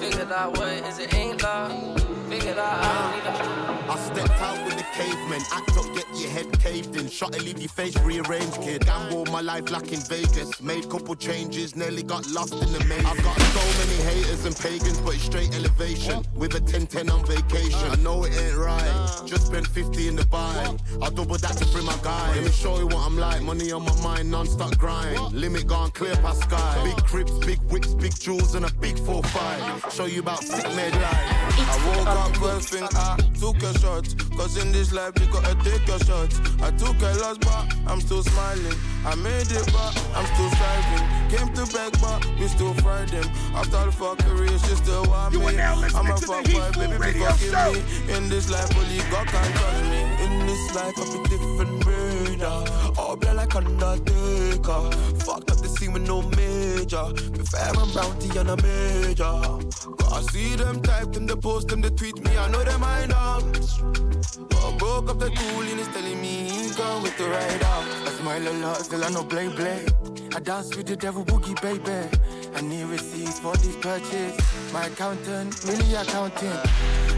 Figured 0.02 0.30
out 0.30 0.58
what 0.58 0.68
it 0.68 0.84
is, 0.84 0.98
it 0.98 1.14
ain't 1.14 1.42
love. 1.42 2.25
Out 2.26 2.32
I 2.32 2.32
don't 2.32 2.40
need 2.40 2.50
a 2.50 2.56
ah. 2.58 3.66
I 3.88 3.96
stepped 3.98 4.40
out 4.40 4.64
with 4.64 4.76
the 4.76 4.82
cavemen, 4.94 5.40
act 5.52 5.76
up, 5.78 5.86
get 5.94 6.06
your 6.20 6.30
head 6.30 6.58
caved 6.58 6.96
in. 6.96 7.08
Shot 7.08 7.40
leave 7.40 7.60
your 7.60 7.68
face 7.68 7.96
rearranged, 8.00 8.60
kid. 8.62 8.84
Gamble 8.84 9.26
my 9.26 9.40
life 9.40 9.70
like 9.70 9.92
in 9.92 10.00
Vegas. 10.00 10.60
Made 10.60 10.90
couple 10.90 11.14
changes, 11.14 11.76
nearly 11.76 12.02
got 12.02 12.26
lost 12.30 12.54
in 12.54 12.72
the 12.72 12.84
maze. 12.84 13.04
I've 13.04 13.22
got 13.22 13.40
so 13.40 13.62
many 13.78 14.02
haters 14.02 14.44
and 14.44 14.56
pagans, 14.56 14.98
but 15.00 15.14
it's 15.14 15.22
straight 15.22 15.54
elevation. 15.54 16.24
With 16.34 16.54
a 16.56 16.60
10-10 16.60 17.12
on 17.12 17.24
vacation. 17.26 17.90
I 17.90 17.96
know 17.96 18.24
it 18.24 18.32
ain't 18.36 18.56
right. 18.56 19.22
Just 19.24 19.46
spent 19.46 19.66
50 19.68 20.08
in 20.08 20.16
the 20.16 20.26
buy. 20.26 20.76
I'll 21.00 21.12
double 21.12 21.36
that 21.36 21.56
to 21.58 21.66
bring 21.66 21.86
my 21.86 21.96
guy. 22.02 22.34
Let 22.34 22.44
me 22.44 22.50
show 22.50 22.78
you 22.78 22.86
what 22.86 23.06
I'm 23.06 23.16
like. 23.16 23.40
Money 23.42 23.70
on 23.70 23.84
my 23.84 23.94
mind, 24.02 24.30
non-stop 24.32 24.76
grind. 24.78 25.32
Limit 25.32 25.68
gone 25.68 25.92
clear 25.92 26.16
past 26.16 26.42
sky. 26.42 26.82
Big 26.84 27.04
crips, 27.04 27.32
big 27.46 27.60
whips, 27.70 27.94
big 27.94 28.18
jewels, 28.18 28.56
and 28.56 28.64
a 28.64 28.72
big 28.74 28.96
4-5. 28.96 29.92
Show 29.92 30.06
you 30.06 30.20
about 30.20 30.42
sick 30.42 30.66
made 30.74 30.92
life. 30.94 31.46
I 31.58 32.15
thing 32.60 32.88
I 32.92 33.16
took 33.38 33.62
a 33.62 33.78
shot 33.78 34.06
Cause 34.36 34.56
in 34.62 34.72
this 34.72 34.92
life 34.92 35.12
you 35.20 35.26
gotta 35.32 35.54
take 35.64 35.86
your 35.86 35.98
shots. 36.00 36.40
I 36.60 36.70
took 36.72 37.00
a 37.00 37.12
loss 37.20 37.38
but 37.38 37.74
I'm 37.86 38.00
still 38.00 38.22
smiling. 38.22 38.78
I 39.04 39.14
made 39.16 39.50
it 39.50 39.66
but 39.72 39.92
I'm 40.14 40.26
still 40.34 40.50
striving. 40.50 41.04
Came 41.30 41.52
to 41.54 41.72
beg 41.72 41.92
but 42.00 42.24
we 42.38 42.48
still 42.48 42.74
fried 42.74 43.08
them 43.08 43.24
After 43.54 43.84
the 43.86 43.92
fuckery 43.92 44.50
she 44.66 44.74
still 44.76 45.04
want 45.06 45.34
me 45.34 45.44
are 45.44 45.52
now 45.52 45.80
listening 45.80 46.06
I'm 46.06 46.12
a 46.12 46.16
fuck 46.16 46.44
boy 46.44 46.70
baby 46.78 47.12
be 47.12 47.18
fucking 47.18 47.50
Show. 47.50 47.72
me 47.72 48.14
In 48.14 48.28
this 48.28 48.50
life 48.50 48.70
only 48.76 48.98
God 49.10 49.26
can 49.26 49.52
trust 49.52 49.84
me. 49.90 50.00
In 50.24 50.46
this 50.46 50.74
life 50.74 50.94
I'm 50.96 51.20
a 51.20 51.28
different 51.28 51.84
breeder 52.36 52.98
All 52.98 53.16
blood 53.16 53.36
like 53.36 53.54
Undertaker 53.54 54.90
Fucked 55.24 55.50
up 55.50 55.58
the 55.58 55.68
scene 55.68 55.92
with 55.92 56.06
no 56.06 56.22
major 56.22 57.06
fair 57.46 57.68
and 57.68 57.94
bounty 57.94 58.38
on 58.38 58.48
a 58.50 58.56
major 58.62 59.24
Cause 59.98 60.12
I 60.12 60.22
see 60.32 60.56
them 60.56 60.82
type 60.82 61.12
them, 61.12 61.26
they 61.26 61.36
post 61.36 61.68
them, 61.68 61.80
they 61.80 61.90
tweet 61.90 62.22
me, 62.24 62.36
I 62.36 62.48
know 62.50 62.62
they 62.62 62.76
mind 62.78 63.10
know. 63.10 63.40
But 64.48 64.64
I 64.64 64.76
broke 64.78 65.10
up 65.10 65.18
the 65.18 65.30
tool 65.30 65.60
and 65.62 65.92
telling 65.92 66.20
me 66.20 66.48
he 66.48 66.74
gone 66.74 67.02
with 67.02 67.16
the 67.18 67.24
rider. 67.24 67.64
I 67.64 68.10
smile 68.18 68.48
a 68.48 68.52
lot, 68.62 68.76
still 68.78 69.04
I 69.04 69.10
know 69.10 69.22
blade 69.22 69.54
blade. 69.56 69.92
I 70.34 70.40
dance 70.40 70.76
with 70.76 70.86
the 70.86 70.96
devil 70.96 71.24
boogie, 71.24 71.60
baby. 71.62 72.08
I 72.54 72.60
need 72.62 72.84
receipts 72.84 73.38
for 73.38 73.56
this 73.56 73.76
purchase. 73.76 74.36
My 74.72 74.86
accountant, 74.86 75.64
really 75.64 75.94
accounting. 75.94 76.58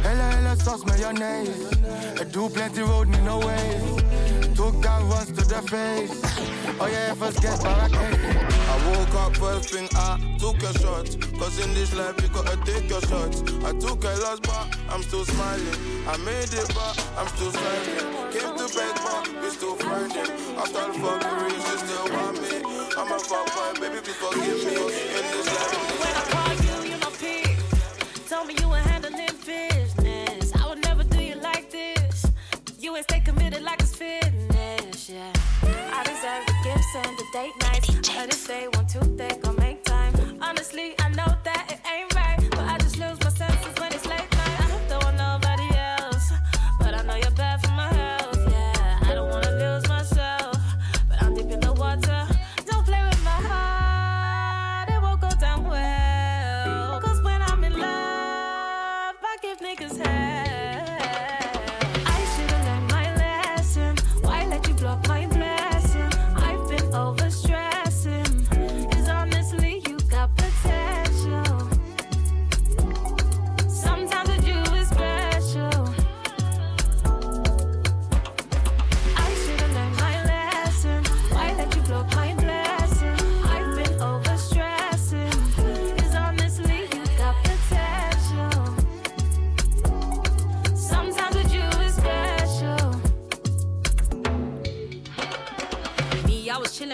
Hella, 0.03 0.27
hella 0.35 0.57
sauce, 0.57 0.85
mayonnaise. 0.85 1.73
I 2.21 2.25
do 2.25 2.49
plenty 2.49 2.83
road, 2.83 3.09
me 3.09 3.19
no 3.21 3.39
way. 3.39 4.08
Took 4.59 4.85
out 4.87 5.07
once 5.07 5.29
to 5.29 5.45
the 5.47 5.63
face. 5.71 6.21
Oh 6.81 6.89
yeah, 6.91 7.15
first 7.15 7.41
get. 7.41 7.65
I 7.65 7.89
can 7.89 8.13
eh. 8.13 8.49
I 8.67 8.91
woke 8.91 9.15
up 9.15 9.37
first 9.37 9.71
thing 9.71 9.87
I 9.95 10.19
took 10.37 10.59
a 10.65 10.73
shot. 10.81 11.07
Cause 11.39 11.65
in 11.65 11.73
this 11.75 11.95
life 11.95 12.21
you 12.21 12.27
gotta 12.27 12.57
take 12.67 12.91
your 12.91 13.01
shots. 13.03 13.39
I 13.63 13.71
took 13.79 14.03
a 14.03 14.11
loss 14.19 14.41
but 14.41 14.67
I'm 14.91 15.05
still 15.05 15.25
smiling. 15.25 15.79
I 16.09 16.17
made 16.27 16.51
it 16.51 16.67
but 16.75 16.99
I'm 17.17 17.29
still 17.39 17.53
smiling. 17.53 18.35
Came 18.35 18.59
to 18.59 18.67
bed 18.75 18.95
but 18.99 19.31
we 19.41 19.49
still 19.51 19.77
fighting. 19.77 20.33
After 20.59 20.91
the 20.91 20.99
fuckery, 21.07 21.55
she 21.55 21.75
still 21.79 22.07
want 22.11 22.43
me. 22.43 22.59
I'm 22.99 23.13
a 23.15 23.19
fuck 23.21 23.47
boy, 23.55 23.79
baby, 23.79 24.03
please 24.03 24.19
forgive 24.19 24.59
me. 24.67 24.75
In 24.75 25.25
this 25.39 25.47
life, 25.55 26.38
date 37.39 37.57
nights. 37.61 38.11
I 38.11 38.13
heard 38.13 38.31
if 38.31 38.47
they 38.49 38.67
want 38.75 38.89
to, 38.91 39.01
they 39.21 39.48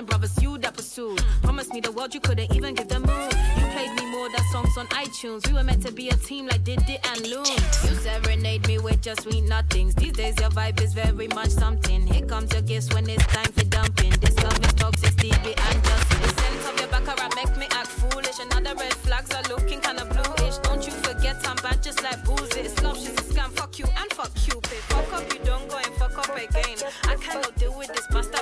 Chilling, 0.05 0.21
brothers, 0.21 0.43
you 0.43 0.59
that 0.59 0.75
pursued. 0.75 1.23
Promised 1.43 1.73
me 1.73 1.81
the 1.81 1.93
world, 1.93 2.15
you 2.15 2.21
couldn't 2.21 2.55
even 2.55 2.75
give 2.75 2.89
the 2.89 3.01
moon. 3.01 3.31
You 3.57 3.67
played 3.73 3.95
me 3.97 4.11
more 4.11 4.29
than 4.29 4.45
songs 4.53 4.77
on 4.77 4.87
iTunes. 4.89 5.47
We 5.47 5.55
were 5.55 5.63
meant 5.63 5.83
to 5.87 5.93
be 5.93 6.09
a 6.09 6.17
team 6.17 6.47
like 6.47 6.65
Diddy 6.65 6.99
and 7.05 7.27
Loon. 7.27 7.47
You 7.47 7.95
serenade 7.97 8.67
me 8.67 8.79
with 8.79 9.01
just 9.01 9.23
sweet 9.23 9.45
nothings. 9.45 9.95
These 9.95 10.13
days, 10.13 10.39
your 10.41 10.51
vibe 10.51 10.81
is 10.83 10.93
very 10.93 11.29
much 11.29 11.51
something. 11.51 12.07
Here 12.07 12.27
comes 12.27 12.53
your 12.53 12.63
gifts 12.63 12.93
when 12.95 13.09
it's 13.09 13.27
time 13.27 13.51
for 13.53 13.65
dumping. 13.65 14.11
This 14.21 14.37
love 14.43 14.59
is 14.65 14.75
toxic, 14.75 15.13
Stevie 15.13 15.55
and 15.57 15.85
Justin. 15.85 16.23
The 16.23 16.29
scent 16.29 16.75
of 16.75 16.81
your 16.81 16.89
baccarat 16.89 17.35
make 17.37 17.57
me 17.57 17.67
act 17.71 17.89
foolish. 17.89 18.39
And 18.41 18.53
other 18.55 18.75
red 18.77 18.95
flags 18.95 19.31
are 19.35 19.43
looking 19.49 19.81
kinda 19.81 20.05
bluish. 20.05 20.59
Don't 20.59 20.85
you 20.87 20.93
forget 20.93 21.37
I'm 21.49 21.57
bad 21.57 21.83
just 21.83 22.03
like 22.03 22.23
booze. 22.25 22.55
It's 22.57 22.83
love, 22.83 22.97
she's 22.99 23.15
a 23.15 23.25
scam. 23.33 23.51
Fuck 23.53 23.79
you 23.79 23.87
and 23.97 24.13
fuck 24.13 24.33
Cupid. 24.35 24.83
Fuck 24.93 25.13
up, 25.13 25.33
you 25.33 25.41
don't 25.45 25.69
go 25.69 25.77
and 25.77 25.95
fuck 25.95 26.17
up 26.19 26.37
again. 26.37 26.79
I 27.05 27.17
cannot 27.17 27.57
deal 27.57 27.77
with 27.77 27.89
this 27.89 28.07
bastard 28.09 28.34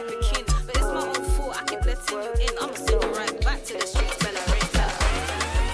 I 2.13 2.17
letting 2.17 2.41
you 2.41 2.49
in. 2.49 2.59
I'ma 2.61 2.75
send 2.75 3.03
you 3.03 3.11
right 3.17 3.41
back 3.43 3.65
to 3.65 3.73
the 3.75 3.87
streets, 3.87 4.25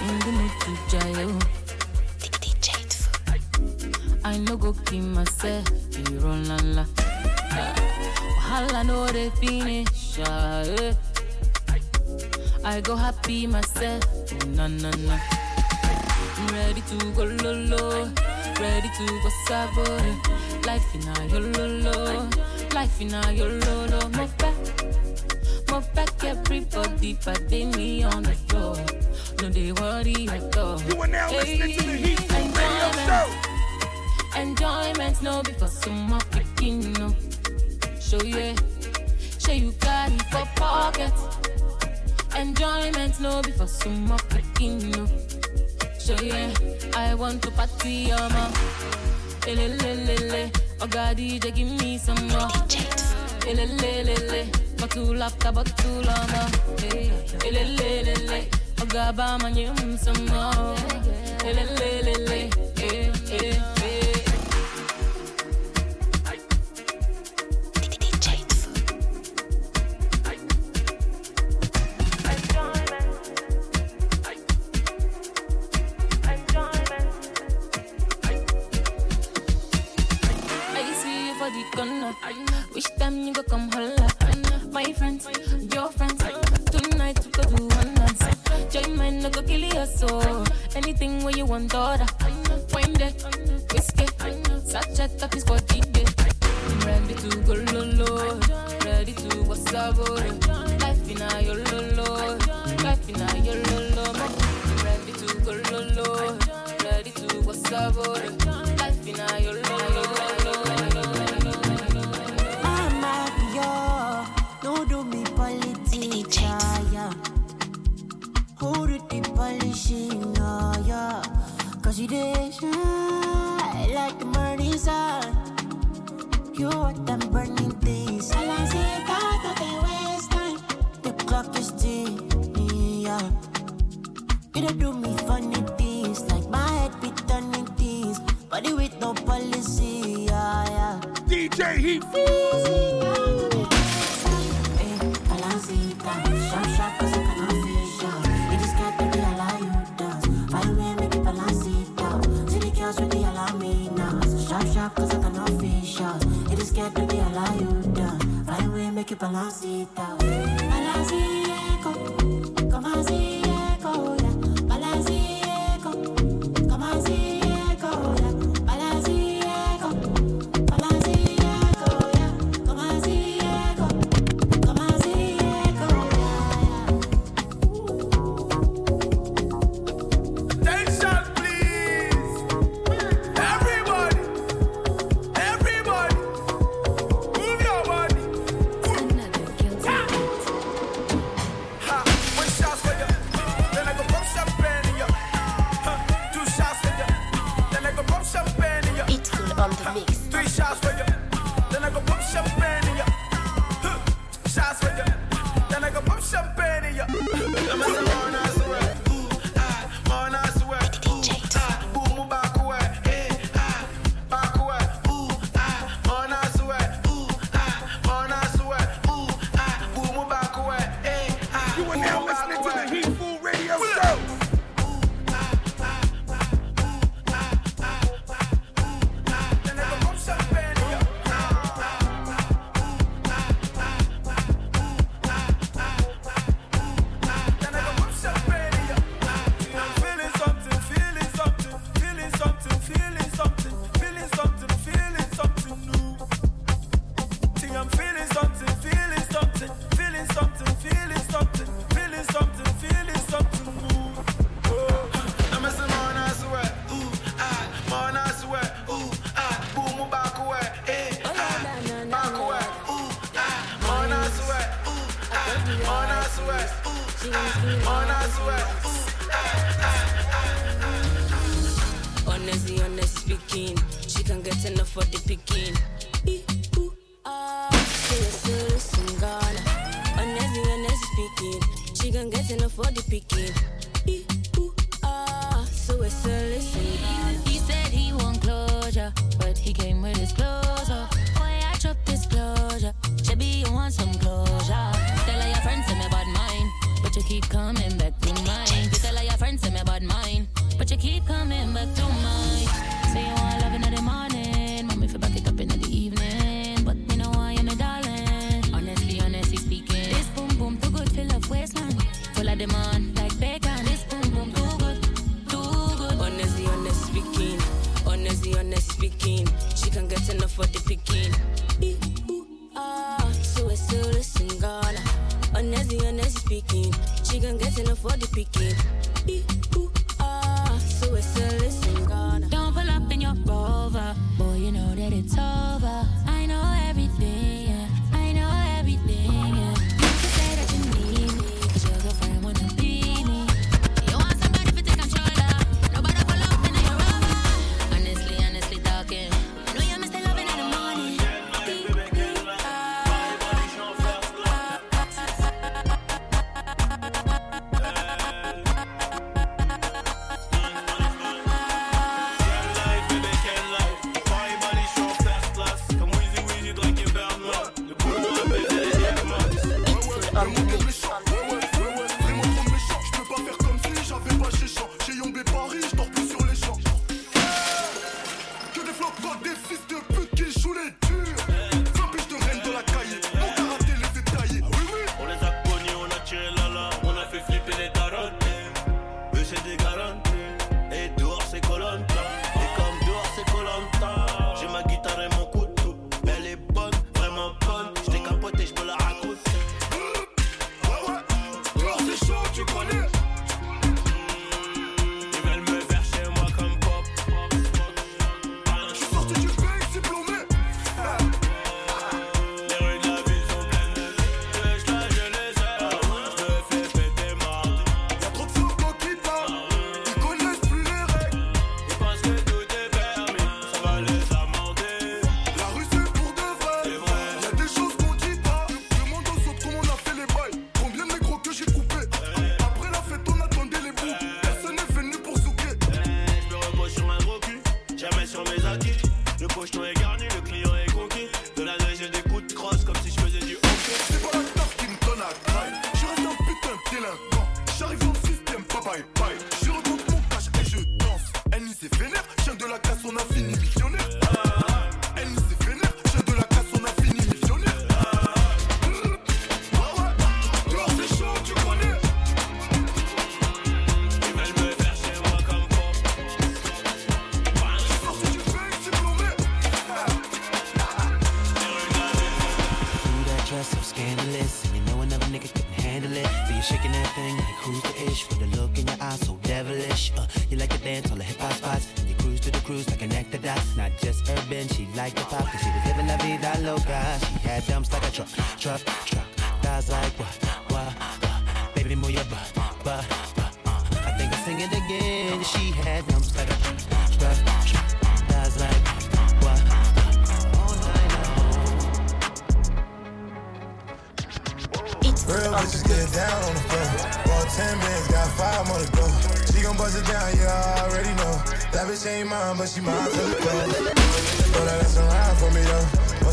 in 0.01 0.19
the 0.19 0.31
mood 0.37 0.53
to. 0.61 0.69
I 4.23 4.37
no 4.37 4.55
go 4.57 4.73
kill 4.85 5.03
myself, 5.03 5.65
you 5.97 6.19
run 6.19 6.47
la 6.47 6.55
la. 6.63 6.85
Wahala 8.37 8.83
no 8.85 9.07
dey 9.11 9.29
finish, 9.41 10.19
ah, 10.23 10.61
eh. 10.61 10.93
I 12.63 12.81
go 12.81 12.95
happy 12.95 13.47
myself, 13.47 14.03
na 14.55 14.67
na 14.67 14.91
na. 14.91 15.19
I'm 16.37 16.47
ready 16.55 16.81
to 16.81 16.97
go 17.13 17.23
lolo, 17.43 18.11
ready 18.59 18.89
to 18.97 19.05
go 19.23 19.29
sabo. 19.47 19.83
Life 20.65 20.95
in 20.95 21.07
a 21.07 21.25
yo 21.31 21.39
lolo, 21.39 22.29
life 22.73 23.01
in 23.01 23.13
a 23.13 23.31
yo 23.33 23.47
lolo. 23.47 24.09
Move 24.09 24.33
back, 25.69 25.81
move 25.81 25.93
back, 25.93 26.23
everybody, 26.23 27.17
but 27.25 27.51
me 27.51 28.03
on 28.03 28.23
the 28.23 28.33
floor. 28.47 28.75
No, 29.41 29.49
they 29.49 29.71
worry 29.71 30.27
at 30.29 30.57
all. 30.57 30.81
You 30.81 31.01
are 31.01 31.07
now 31.07 31.31
listening 31.31 31.77
to 31.77 31.83
the 31.83 31.97
Hitful 31.97 32.45
Radio 32.57 32.91
Show. 33.05 34.39
Enjoyment 34.39 35.21
no 35.21 35.41
be 35.43 35.51
for 35.53 35.67
some 35.67 36.13
of 36.13 36.31
picking 36.31 36.93
no. 36.93 37.15
Show 37.99 38.21
you, 38.23 38.55
show 39.39 39.51
you 39.51 39.71
got 39.79 40.11
it 40.11 40.21
for 40.23 40.45
pocket. 40.55 41.13
Enjoyment 42.37 43.19
no 43.19 43.41
be 43.41 43.51
for 43.51 43.67
some 43.67 44.11
of 44.11 44.29
picking 44.29 44.91
no. 44.91 45.07
Show 45.99 46.19
you, 46.21 46.51
I 46.95 47.13
want 47.15 47.41
to 47.43 47.51
party 47.51 48.11
on 48.11 48.31
my. 48.33 48.51
Elelelele, 49.41 50.55
oh 50.81 50.87
God, 50.87 51.17
DJ, 51.17 51.55
give 51.55 51.81
me 51.81 51.97
some 51.97 52.27
more. 52.27 52.49
Bottle 52.49 52.81
after 53.41 53.55
bottle 53.55 54.68
on 54.81 56.27
my. 56.31 56.49
Elelelele, 57.47 58.47
some 59.97 60.25
more. 60.27 60.75
Elelelele, 61.43 62.49
eh, 62.77 63.11
eh, 63.31 63.55
eh. 63.83 64.19
Wish 82.75 82.85
time 82.97 83.17
you 83.23 83.33
go 83.33 83.43
come 83.43 83.69
holla. 83.71 83.98
Where 91.29 91.37
you 91.37 91.45
want 91.45 91.75
order. 91.75 92.07
Wine 92.73 92.93
there, 92.93 93.11
whiskey. 93.71 94.07
Sachet 94.65 95.21
up 95.21 95.35
is 95.35 95.43
for 95.43 95.58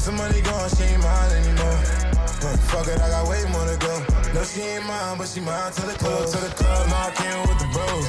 some 0.07 0.17
money 0.19 0.41
gone, 0.41 0.71
she 0.71 0.85
ain't 0.85 1.03
mine 1.03 1.33
anymore. 1.33 1.79
Huh, 2.39 2.57
fuck 2.71 2.87
it, 2.87 3.01
I 3.01 3.11
got 3.11 3.27
way 3.27 3.43
more 3.51 3.67
to 3.67 3.77
go. 3.77 3.95
No, 4.35 4.45
she 4.45 4.61
ain't 4.63 4.87
mine, 4.87 5.19
but 5.19 5.27
she 5.27 5.41
mine 5.41 5.73
to 5.73 5.83
the 5.83 5.99
club, 5.99 6.31
to 6.31 6.39
the 6.47 6.53
club, 6.55 6.87
knocking 6.87 7.41
with 7.43 7.59
the 7.59 7.67
bros. 7.75 8.07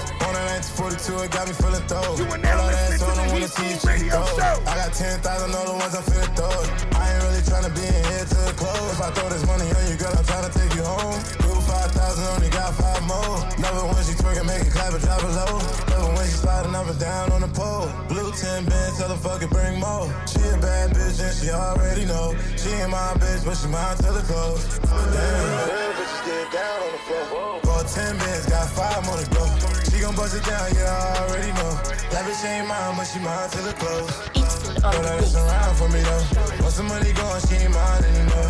Lance 0.57 0.73
42, 0.73 1.21
it 1.21 1.29
got 1.29 1.45
me 1.45 1.53
feeling 1.53 1.85
throw. 1.85 2.01
You 2.17 2.25
are 2.33 2.41
now 2.41 2.57
All 2.57 2.65
listening 2.65 2.97
to 2.97 3.13
the 3.13 3.25
Heat 3.29 3.77
Seat 3.77 3.77
Radio 3.85 4.25
Show. 4.25 4.57
I 4.65 4.73
got 4.73 4.89
10,000 4.89 5.21
other 5.53 5.77
ones 5.77 5.93
I'm 5.93 6.01
feeling 6.01 6.33
throw. 6.33 6.49
I 6.97 7.13
ain't 7.13 7.21
really 7.29 7.45
trying 7.45 7.69
to 7.69 7.73
be 7.77 7.85
in 7.85 8.01
here 8.09 8.25
to 8.25 8.39
it 8.49 8.57
close. 8.57 8.89
If 8.89 8.97
I 8.97 9.13
throw 9.13 9.29
this 9.29 9.45
money 9.45 9.69
on 9.69 9.83
you, 9.85 10.01
girl, 10.01 10.17
I'm 10.17 10.25
trying 10.25 10.49
to 10.49 10.53
take 10.57 10.73
you 10.73 10.81
home. 10.81 11.13
Grew 11.45 11.61
5,000, 11.61 11.93
only 12.33 12.49
got 12.49 12.73
five 12.73 13.05
more. 13.05 13.37
Never 13.61 13.85
when 13.85 14.01
she 14.01 14.17
twerking, 14.17 14.49
make 14.49 14.65
it 14.65 14.73
clap 14.73 14.97
and 14.97 15.03
drop 15.05 15.21
it 15.21 15.29
low. 15.29 15.61
Never 15.93 16.09
when 16.17 16.25
she 16.25 16.41
sliding 16.41 16.73
up 16.73 16.89
and 16.89 16.97
down 16.97 17.29
on 17.37 17.41
the 17.45 17.53
pole. 17.53 17.85
Blue 18.09 18.33
10 18.33 18.65
bands, 18.65 18.97
tell 18.97 19.13
the 19.13 19.19
fuck 19.21 19.45
it, 19.45 19.53
bring 19.53 19.77
more. 19.77 20.09
She 20.25 20.41
a 20.41 20.57
bad 20.57 20.89
bitch 20.89 21.21
and 21.21 21.37
she 21.37 21.53
already 21.53 22.09
know. 22.09 22.33
She 22.57 22.73
ain't 22.73 22.89
my 22.89 23.13
bitch, 23.21 23.45
but 23.45 23.61
she 23.61 23.69
mine 23.69 23.93
till 24.01 24.09
the 24.09 24.25
close. 24.25 24.65
Damn, 24.81 25.05
but 25.05 26.09
she 26.09 26.19
get 26.25 26.49
down 26.49 26.81
on 26.81 26.91
the 26.97 27.01
floor. 27.05 27.61
Bought 27.61 27.85
10 27.85 28.17
bands, 28.17 28.49
got 28.49 28.65
five 28.73 29.05
more 29.05 29.21
to 29.21 29.29
go. 29.29 29.66
She 29.97 30.03
gon' 30.03 30.15
bust 30.15 30.35
it 30.35 30.45
down, 30.45 30.69
yeah, 30.75 30.93
I 30.93 31.25
already 31.25 31.51
know. 31.53 31.73
Lavish 32.13 32.45
ain't 32.45 32.67
mine, 32.67 32.93
but 32.95 33.05
she 33.05 33.17
mine 33.17 33.49
till 33.49 33.63
the 33.65 33.73
close. 33.73 34.11
Throw 34.77 34.91
that 34.93 35.23
ass 35.23 35.33
around 35.33 35.75
for 35.75 35.89
me 35.89 36.01
though. 36.05 36.61
Once 36.61 36.75
some 36.75 36.87
money 36.87 37.11
gone, 37.13 37.41
she 37.41 37.55
ain't 37.55 37.73
mine 37.73 38.03
anymore. 38.05 38.45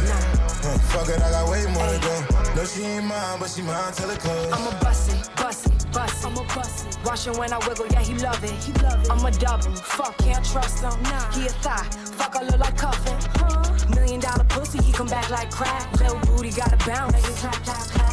Huh, 0.60 0.78
fuck 0.91 1.08
it, 1.08 1.22
I 1.24 1.32
got 1.32 1.48
way 1.50 1.64
more 1.72 1.88
to 1.88 2.00
go. 2.04 2.52
No, 2.54 2.66
she 2.66 2.84
ain't 2.84 3.06
mine, 3.06 3.39
but 3.39 3.50
she 3.50 3.62
mine 3.62 3.93
till 3.93 4.10
it 4.10 4.20
close. 4.20 4.52
I'm 4.52 4.68
a 4.68 4.78
bust 4.84 5.14
it, 5.14 5.30
bust 5.38 5.68
it, 5.68 5.91
bust 5.93 6.20
it. 6.20 6.28
I'm 6.28 6.36
a 6.36 6.43
bust 6.54 6.86
it. 6.86 6.98
Watch 7.06 7.26
him 7.26 7.38
when 7.38 7.54
I 7.54 7.60
wiggle, 7.66 7.88
yeah, 7.91 8.02
he 8.02 8.16
love 8.16 8.43
it. 8.43 8.52
He 8.52 8.74
love 8.84 9.00
it. 9.00 9.10
I'ma 9.10 9.30
double, 9.30 9.72
fuck, 9.72 10.18
can't 10.18 10.43
trust 10.43 10.84
him. 10.84 11.02
Nah. 11.04 11.32
He 11.32 11.48
a 11.48 11.50
thigh, 11.64 11.88
fuck, 12.20 12.36
I 12.36 12.43
look 12.43 12.60
like 12.60 12.76
cuffin'. 12.76 13.16
Huh? 13.39 13.76
Million 13.96 14.20
dollar 14.20 14.44
pussy, 14.46 14.82
he 14.82 14.92
come 14.92 15.08
back 15.08 15.30
like 15.30 15.52
crack. 15.52 15.92
Little 16.00 16.20
booty 16.20 16.52
got 16.52 16.74
a 16.74 16.78
bounce. 16.86 17.44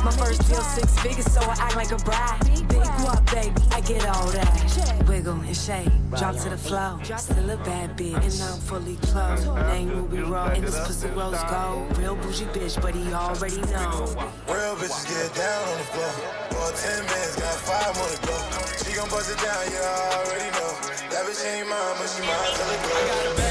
My 0.05 0.11
first 0.13 0.47
deal 0.49 0.63
six 0.63 0.99
figures, 1.01 1.31
so 1.33 1.41
I 1.41 1.55
act 1.59 1.77
like 1.77 1.93
a 1.93 1.97
bride. 1.97 2.39
Big 2.69 2.85
what, 3.03 3.25
baby? 3.33 3.55
I 3.73 3.81
get 3.81 4.07
all 4.07 4.27
that. 4.29 5.05
Wiggle 5.09 5.41
and 5.41 5.57
shake, 5.57 5.89
drop 6.11 6.37
to 6.37 6.51
the 6.51 6.59
flow. 6.59 7.01
Still 7.17 7.51
a 7.51 7.57
bad 7.59 7.97
bitch, 7.97 8.15
and 8.15 8.43
I'm 8.43 8.61
fully 8.61 8.97
clothed. 8.97 9.47
Name 9.69 9.89
Ruby 9.89 10.21
Road, 10.21 10.53
and 10.53 10.65
this 10.65 10.79
pussy 10.87 11.09
rose 11.09 11.43
gold. 11.45 11.97
Real 11.99 12.17
bougie 12.17 12.45
bitch, 12.47 12.81
but 12.81 12.95
he 12.95 13.13
already 13.13 13.61
know. 13.73 14.07
Real 14.49 14.77
bitches 14.77 15.09
get 15.09 15.35
down 15.35 15.69
on 15.69 15.79
the 15.79 15.85
floor. 15.85 16.13
For 16.51 16.71
10 16.77 17.05
minutes, 17.05 17.37
got 17.37 17.55
five 17.65 17.97
more 17.97 18.09
to 18.09 18.27
go. 18.27 18.55
She 18.85 18.97
gon' 18.97 19.09
bust 19.09 19.31
it 19.31 19.39
down, 19.39 19.57
I 19.57 20.21
already 20.21 20.51
know. 20.53 20.73
That 21.11 21.27
bitch 21.27 21.45
ain't 21.45 21.69
mine, 21.69 21.95
but 21.99 22.09
she 22.09 22.21
mine 22.23 22.51
till 22.55 23.39
it 23.39 23.39
I 23.39 23.44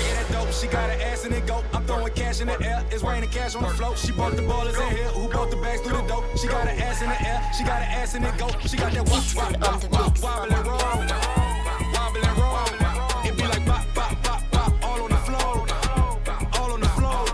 she 0.60 0.68
got 0.68 0.89
an 0.89 1.01
ass 1.01 1.26
in 1.26 1.34
it 1.34 1.45
go. 1.47 1.64
I'm 1.74 1.86
throwing 1.86 2.14
cash 2.14 2.41
in 2.41 2.47
the 2.47 2.62
air, 2.62 2.84
it's 2.91 3.04
raining 3.04 3.30
cash 3.30 3.56
on 3.56 3.64
the 3.64 3.70
float. 3.70 3.97
She 3.97 4.12
bought 4.12 4.36
the 4.36 4.43
ballers 4.43 4.80
in 4.80 4.95
here, 4.95 5.08
who 5.08 5.28
bought 5.30 5.49
the 5.51 5.58
bags 5.58 5.82
through 5.82 5.97
the 5.97 6.08
dope. 6.08 6.26
She 6.38 6.47
got 6.47 6.68
an 6.68 6.80
ass 6.80 7.01
in 7.01 7.10
the 7.10 7.28
air, 7.28 7.41
she 7.58 7.64
got 7.64 7.82
an 7.82 7.88
ass 7.89 8.16
in 8.16 8.24
it 8.24 8.38
go. 8.38 8.47
She 8.68 8.78
got 8.78 8.91
that 8.93 9.10
wop, 9.10 9.24
wop, 9.36 9.91
wop, 9.91 10.20
wobble 10.22 10.54
and 10.54 10.68
roll. 10.68 10.78
Wobble. 10.78 12.24
It 13.26 13.38
be 13.38 13.43
like 13.43 13.66
bop, 13.66 13.86
bop, 13.95 14.24
bop, 14.24 14.51
bop, 14.51 14.84
all 14.84 15.01
on 15.04 15.10
the 15.10 15.18
floor. 15.18 15.66
All 16.60 16.72
on 16.72 16.80
the 16.80 16.89
floor. 16.89 17.26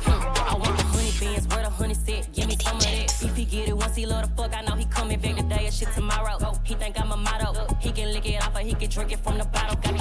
I 0.48 0.56
want 0.58 0.78
the 0.78 0.84
honey 0.84 1.12
beans, 1.20 1.48
where 1.48 1.64
the 1.64 1.70
honey 1.70 1.94
sit. 1.94 2.32
Give 2.34 2.48
me 2.48 2.58
some 2.62 2.78
of 2.78 2.84
that. 2.84 3.22
If 3.22 3.36
he 3.36 3.46
get 3.46 3.70
it 3.70 3.76
once, 3.76 3.96
he 3.96 4.06
love 4.06 4.30
the 4.30 4.42
fuck. 4.42 4.56
I 4.56 4.62
know 4.62 4.76
he 4.76 4.86
coming 4.86 5.20
back 5.20 5.36
today 5.36 5.70
shit 5.72 5.92
tomorrow. 5.94 6.38
He 6.64 6.74
think 6.76 7.00
I'm 7.00 7.12
a 7.12 7.18
motto. 7.18 7.68
He 7.80 7.92
can 7.92 8.14
lick 8.14 8.26
it 8.30 8.42
off 8.44 8.56
or 8.56 8.60
he 8.60 8.74
can 8.74 8.90
drink 8.90 9.12
it 9.12 9.20
from 9.20 9.38
the 9.38 9.46
bottle. 9.46 9.76
Got 9.82 9.99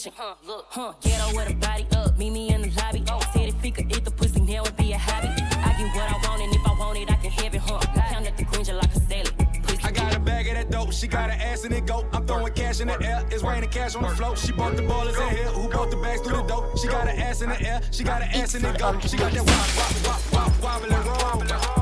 fuck 0.00 0.18
me 0.18 0.26
in 0.26 0.30
the 0.30 0.40
kitchen. 0.40 0.40
Huh, 0.40 0.46
look, 0.46 0.66
huh. 0.70 0.92
Ghetto 1.00 1.36
with 1.36 1.50
a 1.50 1.54
body 1.54 1.86
up. 1.96 2.18
Meet 2.18 2.32
me 2.32 2.54
in 2.54 2.62
the 2.62 2.70
lobby. 2.80 3.04
Oh. 3.08 3.20
Said 3.32 3.48
if 3.48 3.60
he 3.62 3.70
could 3.70 3.94
eat 3.96 4.04
the 4.04 4.10
pussy, 4.10 4.40
now 4.40 4.64
it 4.64 4.76
be 4.76 4.92
a 4.92 4.98
habit. 4.98 5.30
I 5.30 5.74
get 5.78 5.94
what 5.94 6.10
I 6.10 6.28
want 6.28 6.42
and 6.42 6.54
if 6.54 6.66
I 6.66 6.78
want 6.78 6.98
it, 6.98 7.10
I 7.10 7.16
can 7.16 7.30
have 7.30 7.54
it, 7.54 7.60
huh. 7.60 7.80
Count 7.94 8.28
up 8.28 8.36
the 8.36 8.44
green 8.44 8.66
like 8.76 8.94
a 8.94 9.00
salad. 9.00 9.34
I 9.82 9.92
got 9.92 10.14
a 10.14 10.20
bag 10.20 10.46
of 10.48 10.54
that 10.54 10.70
dope, 10.70 10.92
she 10.92 11.06
got 11.06 11.30
an 11.30 11.40
ass 11.40 11.64
in 11.64 11.72
it 11.72 11.86
go. 11.86 12.06
I'm 12.12 12.26
throwing 12.26 12.52
cash 12.52 12.80
in 12.80 12.88
the 12.88 13.00
air, 13.02 13.26
it's 13.30 13.42
raining 13.42 13.70
cash 13.70 13.94
on 13.96 14.02
the 14.02 14.10
float. 14.10 14.38
She 14.38 14.52
bought 14.52 14.76
the 14.76 14.82
ballers 14.82 15.18
in 15.20 15.36
here, 15.36 15.46
who 15.46 15.68
bought 15.68 15.90
the 15.90 15.96
bags 15.96 16.20
through 16.20 16.36
the 16.36 16.42
dope. 16.42 16.78
She 16.78 16.86
got 16.86 17.08
an 17.08 17.18
ass 17.18 17.42
in 17.42 17.48
the 17.48 17.60
air, 17.60 17.80
she 17.90 18.04
got 18.04 18.22
an 18.22 18.28
ass 18.28 18.54
in 18.54 18.64
it 18.64 18.78
go. 18.78 18.98
She 19.00 19.16
got 19.16 19.32
that 19.32 19.46
wop, 19.46 20.04
wop, 20.04 20.32
wop, 20.32 20.62
wop, 20.62 20.62
wobble 20.62 20.92
and 20.92 21.79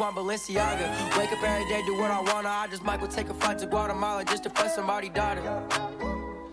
want 0.00 0.16
Balenciaga. 0.16 1.18
Wake 1.18 1.30
up 1.30 1.42
every 1.42 1.68
day, 1.68 1.82
do 1.84 1.94
what 1.94 2.10
I 2.10 2.20
wanna. 2.22 2.48
I 2.48 2.66
just 2.68 2.82
might 2.82 3.00
go 3.00 3.06
take 3.06 3.28
a 3.28 3.34
flight 3.34 3.58
to 3.58 3.66
Guatemala 3.66 4.24
just 4.24 4.42
to 4.44 4.50
fuck 4.50 4.70
somebody 4.70 5.10
daughter. 5.10 5.42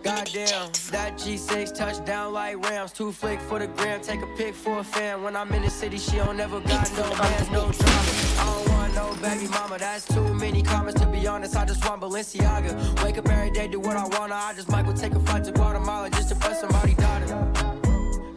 Goddamn, 0.02 0.70
that 0.92 1.14
G6 1.16 1.74
touchdown 1.74 2.34
like 2.34 2.62
Rams. 2.68 2.92
Two 2.92 3.10
flick 3.10 3.40
for 3.40 3.58
the 3.58 3.66
gram, 3.66 4.02
take 4.02 4.20
a 4.20 4.26
pic 4.36 4.54
for 4.54 4.78
a 4.80 4.84
fan. 4.84 5.22
When 5.22 5.34
I'm 5.34 5.50
in 5.52 5.62
the 5.62 5.70
city, 5.70 5.98
she 5.98 6.16
don't 6.16 6.36
never 6.36 6.60
got 6.60 6.92
no 6.92 7.02
bands, 7.16 7.50
no 7.50 7.72
drama. 7.72 8.10
I 8.38 8.44
don't 8.44 8.68
want 8.68 8.94
no 8.94 9.16
baby 9.22 9.48
mama. 9.48 9.78
That's 9.78 10.06
too 10.06 10.34
many 10.34 10.62
comments 10.62 11.00
to 11.00 11.06
be 11.06 11.26
honest. 11.26 11.56
I 11.56 11.64
just 11.64 11.82
want 11.88 12.02
Balenciaga. 12.02 13.02
Wake 13.02 13.16
up 13.16 13.28
every 13.30 13.50
day, 13.50 13.66
do 13.66 13.80
what 13.80 13.96
I 13.96 14.06
wanna. 14.18 14.34
I 14.34 14.52
just 14.54 14.68
might 14.70 14.84
go 14.84 14.92
take 14.92 15.14
a 15.14 15.20
flight 15.20 15.44
to 15.44 15.52
Guatemala 15.52 16.10
just 16.10 16.28
to 16.28 16.34
fuck 16.34 16.54
somebody 16.54 16.94
daughter. 16.94 17.26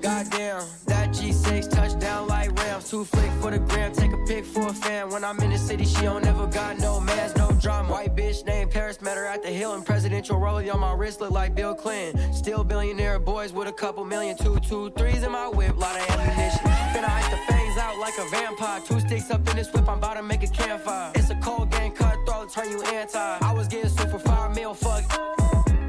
Goddamn, 0.01 0.63
that 0.87 1.09
G6 1.09 1.69
touchdown 1.69 2.27
like 2.27 2.57
Rams. 2.59 2.89
Two 2.89 3.05
flick 3.05 3.31
for 3.41 3.51
the 3.51 3.59
gram, 3.59 3.93
take 3.93 4.10
a 4.31 4.33
pic 4.33 4.45
for 4.45 4.67
a 4.67 4.73
fan. 4.73 5.09
When 5.09 5.23
I'm 5.23 5.39
in 5.39 5.51
the 5.51 5.57
city, 5.57 5.85
she 5.85 6.01
don't 6.01 6.23
never 6.23 6.47
got 6.47 6.79
no 6.79 6.99
mans, 6.99 7.35
no 7.35 7.51
drama. 7.59 7.91
White 7.91 8.15
bitch 8.15 8.45
named 8.45 8.71
Paris, 8.71 9.01
met 9.01 9.17
her 9.17 9.25
at 9.25 9.43
the 9.43 9.49
hill. 9.49 9.73
And 9.73 9.85
presidential 9.85 10.37
rollie 10.37 10.73
on 10.73 10.79
my 10.79 10.93
wrist 10.93 11.21
look 11.21 11.31
like 11.31 11.55
Bill 11.55 11.73
Clinton. 11.73 12.33
Still 12.33 12.63
billionaire 12.63 13.19
boys 13.19 13.53
with 13.53 13.67
a 13.67 13.71
couple 13.71 14.03
million, 14.05 14.37
two, 14.37 14.59
two, 14.59 14.91
threes 14.91 15.23
in 15.23 15.31
my 15.31 15.47
whip, 15.47 15.77
lot 15.77 15.95
of 15.99 16.09
ammunition. 16.09 16.65
Finna 16.93 17.09
ice 17.09 17.29
the 17.29 17.37
fangs 17.47 17.77
out 17.77 17.97
like 17.97 18.17
a 18.17 18.29
vampire. 18.29 18.81
Two 18.81 18.99
sticks 18.99 19.29
up 19.31 19.47
in 19.49 19.55
this 19.55 19.71
whip, 19.73 19.87
I'm 19.87 19.97
about 19.97 20.15
to 20.15 20.23
make 20.23 20.43
a 20.43 20.47
campfire. 20.47 21.11
It's 21.15 21.29
a 21.29 21.35
cold 21.35 21.71
game, 21.71 21.91
cutthroat, 21.91 22.51
turn 22.51 22.69
you 22.69 22.81
anti. 22.83 23.37
I 23.41 23.53
was 23.53 23.67
getting 23.67 23.89
for 23.89 24.19
five 24.19 24.55
mil, 24.55 24.73
fuck. 24.73 25.03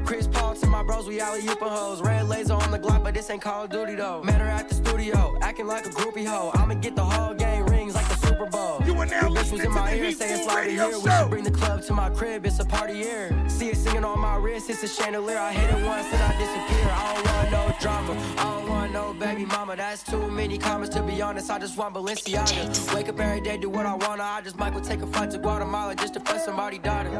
Chris 0.05 0.27
Paul 0.27 0.53
to 0.55 0.67
my 0.67 0.83
bros, 0.83 1.07
we 1.07 1.21
all 1.21 1.29
alley 1.29 1.41
oopin' 1.43 1.69
hoes. 1.69 2.01
Red 2.01 2.27
laser 2.27 2.53
on 2.53 2.71
the 2.71 2.79
Glock, 2.79 3.03
but 3.03 3.13
this 3.13 3.29
ain't 3.29 3.41
Call 3.41 3.63
of 3.63 3.69
Duty 3.69 3.95
though. 3.95 4.21
Met 4.21 4.41
her 4.41 4.47
at 4.47 4.69
the 4.69 4.75
studio, 4.75 5.37
acting 5.41 5.65
like 5.65 5.85
a 5.85 5.89
groupie 5.89 6.25
hoe. 6.25 6.51
I'ma 6.53 6.75
get 6.75 6.95
the 6.95 7.03
whole 7.03 7.33
gang 7.33 7.53
the 7.65 7.82
Super 8.43 8.57
Bowl. 8.57 8.81
You 8.85 8.99
are 8.99 9.05
now 9.05 9.29
bitch 9.29 9.51
was 9.51 9.63
in 9.63 9.71
my 9.71 9.93
ear 9.93 10.11
saying 10.11 10.43
slide 10.43 10.69
here. 10.69 10.87
We 10.87 11.09
should 11.09 11.29
bring 11.29 11.43
the 11.43 11.51
club 11.51 11.81
to 11.83 11.93
my 11.93 12.09
crib, 12.09 12.45
it's 12.45 12.59
a 12.59 12.65
party 12.65 12.95
here. 12.95 13.31
See 13.47 13.69
it 13.69 13.77
singing 13.77 14.03
on 14.03 14.19
my 14.19 14.35
wrist, 14.35 14.69
it's 14.69 14.83
a 14.83 14.87
chandelier. 14.87 15.37
I 15.37 15.53
hit 15.53 15.69
it 15.69 15.85
once 15.85 16.07
and 16.11 16.21
I 16.21 16.31
disappear. 16.37 16.89
I 16.91 17.13
don't 17.13 17.25
want 17.25 17.51
no 17.51 17.75
drama, 17.79 18.35
I 18.37 18.43
don't 18.43 18.69
want 18.69 18.93
no 18.93 19.13
baby 19.13 19.45
mama. 19.45 19.75
That's 19.75 20.03
too 20.03 20.29
many 20.29 20.57
comments 20.57 20.93
to 20.95 21.03
be 21.03 21.21
honest. 21.21 21.49
I 21.49 21.59
just 21.59 21.77
want 21.77 21.95
Balenciaga. 21.95 22.93
Wake 22.93 23.09
up 23.09 23.19
every 23.19 23.41
day, 23.41 23.57
do 23.57 23.69
what 23.69 23.85
I 23.85 23.95
wanna. 23.95 24.23
I 24.23 24.41
just 24.41 24.57
might 24.57 24.73
go 24.73 24.79
take 24.79 25.01
a 25.01 25.07
flight 25.07 25.31
to 25.31 25.37
Guatemala 25.37 25.95
just 25.95 26.13
to 26.15 26.19
fuck 26.19 26.39
somebody 26.39 26.79
daughter. 26.79 27.11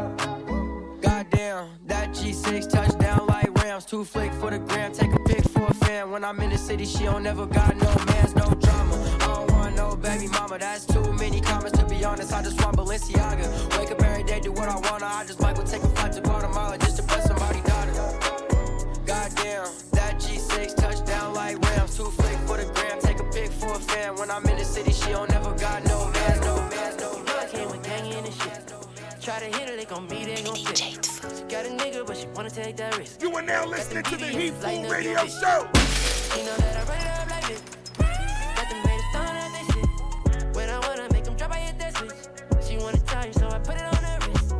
Goddamn, 1.01 1.69
that 1.86 2.09
G6 2.11 2.69
touchdown 2.69 3.28
like 3.28 3.53
Rams. 3.63 3.86
Two 3.86 4.03
flick 4.03 4.34
for 4.34 4.51
the 4.51 4.59
gram, 4.59 4.91
take 4.91 5.13
a 5.13 5.19
pic 5.19 5.43
for 5.49 5.63
a 5.63 5.74
fan. 5.74 6.11
When 6.11 6.24
I'm 6.24 6.39
in 6.41 6.49
the 6.49 6.57
city, 6.57 6.86
she 6.86 7.03
don't 7.03 7.24
never 7.24 7.45
got 7.45 7.76
no 7.78 7.93
mans, 8.07 8.36
no 8.36 8.49
drama. 8.49 9.17
I 9.21 9.28
don't 9.28 9.51
want 9.51 9.76
no 9.76 9.95
baby 9.95 10.28
mama, 10.28 10.57
that's 10.59 10.86
too 10.86 11.03
to 11.03 11.12
be 12.04 12.08
honest. 12.08 12.34
I 12.34 12.41
just 12.43 12.62
want 12.64 12.76
Balenciaga. 12.78 13.80
Wake 13.80 13.91
up 13.91 14.04
every 14.04 14.24
day, 14.24 14.39
do 14.39 14.51
what 14.51 14.68
I 14.68 14.78
wanna. 14.89 15.06
I 15.06 15.24
just 15.26 15.39
might 15.39 15.56
go 15.56 15.64
take 15.64 15.84
a 15.84 15.88
flight 15.89 16.12
to 16.14 16.22
Guatemala 16.22 16.78
just 16.78 16.97
to 16.97 17.04
fuck 17.04 17.22
somebody 17.22 17.62
daughter. 17.62 17.93
Goddamn, 19.06 19.70
that 19.91 20.20
G6 20.20 20.76
touchdown 20.76 21.34
like 21.34 21.58
Rams. 21.62 21.95
Two 21.95 22.10
flick 22.20 22.38
for 22.47 22.58
the 22.58 22.66
gram, 22.76 22.99
take 22.99 23.20
a 23.20 23.24
pic 23.36 23.51
for 23.51 23.72
a 23.72 23.80
fan. 23.80 24.16
When 24.18 24.30
I'm 24.30 24.45
in 24.45 24.58
the 24.58 24.66
city, 24.66 24.91
she 24.91 25.12
don't 25.12 25.30
never 25.30 25.54
got 25.56 25.86
no 25.86 26.10
mans, 26.10 26.41
no 26.41 26.56
mans, 26.72 26.97
no 26.99 27.18
You 27.18 27.24
know 27.24 27.39
I 27.39 27.45
came 27.45 27.70
with 27.72 27.84
gang 27.84 28.06
in 28.12 28.26
and 28.26 28.34
shit. 28.34 28.74
Try 29.22 29.39
to 29.39 29.58
hit 29.58 29.70
her, 29.70 29.78
they 29.78 29.86
gon' 29.86 30.08
me, 30.08 30.26
they 30.26 30.43
gon' 30.43 30.56
fit. 30.56 30.78
She 30.78 31.43
got 31.43 31.66
a 31.66 31.70
nigga, 31.70 32.06
but 32.06 32.18
she 32.18 32.28
wanna 32.36 32.49
take 32.49 32.76
that 32.78 32.97
risk. 32.97 33.22
You 33.22 33.34
are 33.36 33.41
now 33.41 33.66
listening 33.66 34.04
to 34.04 34.18
the 34.18 34.28
Heat 34.28 34.54
Food 34.56 34.91
Radio 34.91 35.26
Show. 35.28 35.68
You 36.36 36.43
know 36.47 36.58
that 36.58 36.76
I 36.76 36.84
run 36.89 36.99
it 36.99 37.22
up 37.22 37.30
like 37.30 37.47
this. 37.47 37.72
You, 43.34 43.40
so 43.40 43.48
I 43.48 43.60
put 43.60 43.76
it 43.76 43.84
on 43.84 43.96
her 43.96 44.20
wrist. 44.28 44.56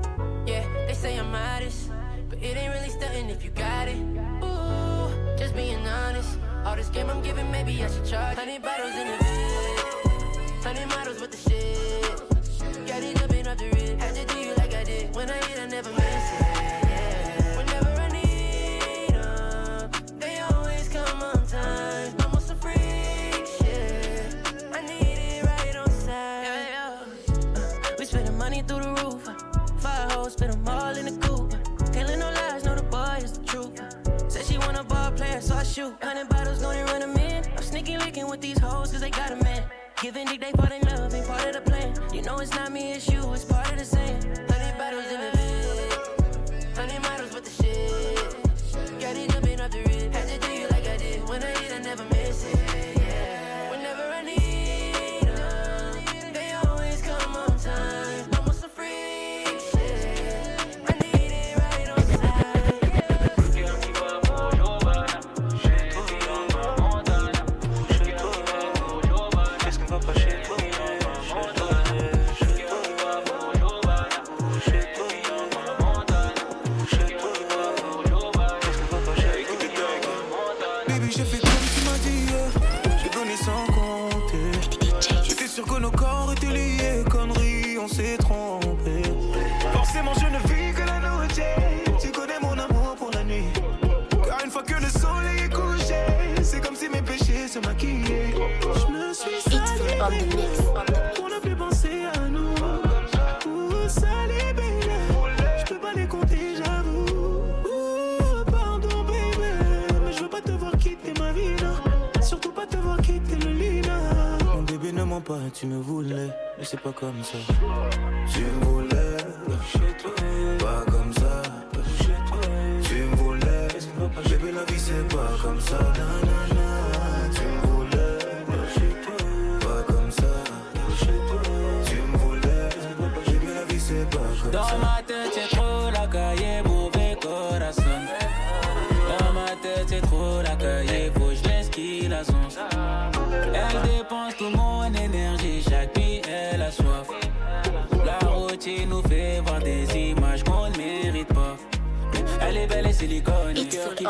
Yeah, 0.46 0.66
they 0.88 0.94
say 0.94 1.18
I'm 1.18 1.32
modest, 1.32 1.92
but 2.30 2.40
it 2.40 2.58
ain't 2.58 2.74
really 2.74 2.90
stunting 2.90 3.30
if 3.30 3.44
you 3.44 3.50
got 3.52 3.88
it. 3.88 3.98
Ooh, 4.44 5.38
just 5.38 5.56
being 5.56 5.86
honest. 5.88 6.38
All 6.66 6.76
this 6.76 6.90
game 6.90 7.10
I'm 7.10 7.22
giving, 7.22 7.50
maybe 7.52 7.84
I 7.84 7.88
should 7.88 8.06
charge. 8.06 8.38
Honey 8.38 8.60
bottles 8.60 8.96
in 8.96 9.08
the 9.08 9.18
vid. 9.24 10.64
Honey 10.64 10.86
models 10.86 11.20
with 11.22 11.32
the 11.32 11.38
shit. 11.38 12.88
Got 12.88 13.04
it 13.04 13.18
jumping 13.18 13.33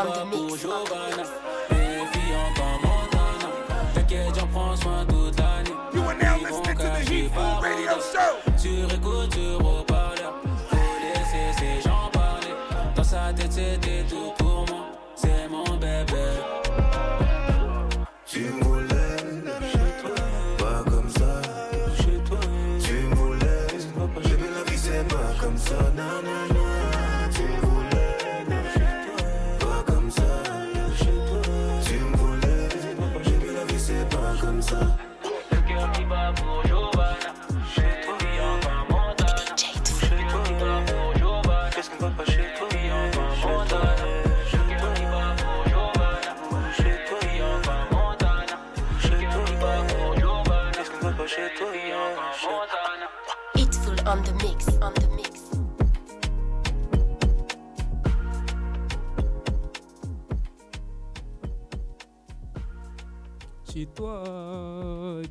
le 0.03 0.09
cœur 0.11 0.29
qui 0.31 0.42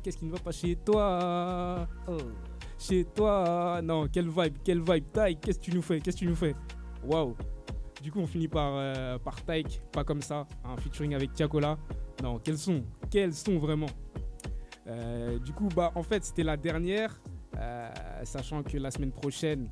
qu'est-ce 0.03 0.17
qui 0.17 0.25
ne 0.25 0.31
va 0.31 0.39
pas 0.39 0.51
chez 0.51 0.75
toi? 0.75 1.87
Oh, 2.07 2.17
Chez 2.77 3.05
toi, 3.05 3.79
non, 3.83 4.07
quelle 4.11 4.29
vibe, 4.29 4.57
quelle 4.63 4.81
vibe. 4.81 5.05
Taïk, 5.11 5.39
qu'est-ce 5.41 5.59
que 5.59 5.63
tu 5.63 5.71
nous 5.73 5.81
fais 5.81 5.99
Qu'est-ce 5.99 6.17
que 6.17 6.25
tu 6.25 6.27
nous 6.27 6.35
fais? 6.35 6.53
Waouh 7.03 7.35
Du 8.01 8.11
coup, 8.11 8.19
on 8.19 8.27
finit 8.27 8.47
par, 8.47 8.73
euh, 8.75 9.17
par 9.19 9.41
Taïk, 9.43 9.81
pas 9.91 10.03
comme 10.03 10.21
ça, 10.21 10.45
un 10.65 10.75
featuring 10.77 11.15
avec 11.15 11.33
Tiakola. 11.33 11.77
Non, 12.21 12.39
quels 12.39 12.57
sont 12.57 12.83
Quels 13.09 13.33
sont 13.33 13.57
vraiment? 13.57 13.89
Euh, 14.87 15.39
Du 15.39 15.53
coup, 15.53 15.69
bah, 15.75 15.91
en 15.95 16.03
fait, 16.03 16.23
c'était 16.25 16.43
la 16.43 16.57
dernière, 16.57 17.19
euh, 17.57 17.89
sachant 18.25 18.63
que 18.63 18.77
la 18.77 18.91
semaine 18.91 19.11
prochaine, 19.11 19.69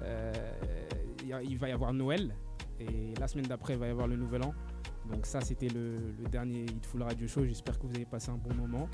euh, 0.00 0.32
il 1.42 1.58
va 1.58 1.68
y 1.68 1.72
avoir 1.72 1.92
Noël, 1.92 2.34
et 2.78 3.14
la 3.18 3.26
semaine 3.28 3.46
d'après, 3.46 3.74
il 3.74 3.78
va 3.78 3.86
y 3.88 3.90
avoir 3.90 4.06
le 4.06 4.16
Nouvel 4.16 4.42
An. 4.44 4.54
Donc 5.12 5.26
ça, 5.26 5.40
c'était 5.40 5.68
le, 5.68 5.96
le 6.18 6.28
dernier 6.30 6.62
Hitful 6.64 7.02
Radio 7.02 7.26
Show. 7.26 7.44
J'espère 7.44 7.78
que 7.78 7.86
vous 7.86 7.94
avez 7.94 8.06
passé 8.06 8.30
un 8.30 8.36
bon 8.38 8.54
moment. 8.54 8.88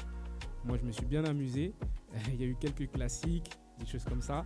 Moi, 0.64 0.76
je 0.78 0.84
me 0.86 0.92
suis 0.92 1.06
bien 1.06 1.24
amusé. 1.24 1.74
Il 2.28 2.40
y 2.40 2.44
a 2.44 2.46
eu 2.46 2.56
quelques 2.58 2.90
classiques, 2.90 3.50
des 3.78 3.86
choses 3.86 4.04
comme 4.04 4.22
ça. 4.22 4.44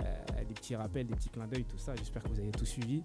Euh, 0.00 0.44
des 0.48 0.54
petits 0.54 0.76
rappels, 0.76 1.06
des 1.06 1.14
petits 1.14 1.28
clins 1.28 1.46
d'œil, 1.46 1.64
tout 1.64 1.78
ça. 1.78 1.94
J'espère 1.96 2.22
que 2.22 2.28
vous 2.28 2.40
avez 2.40 2.50
tout 2.50 2.64
suivi. 2.64 3.02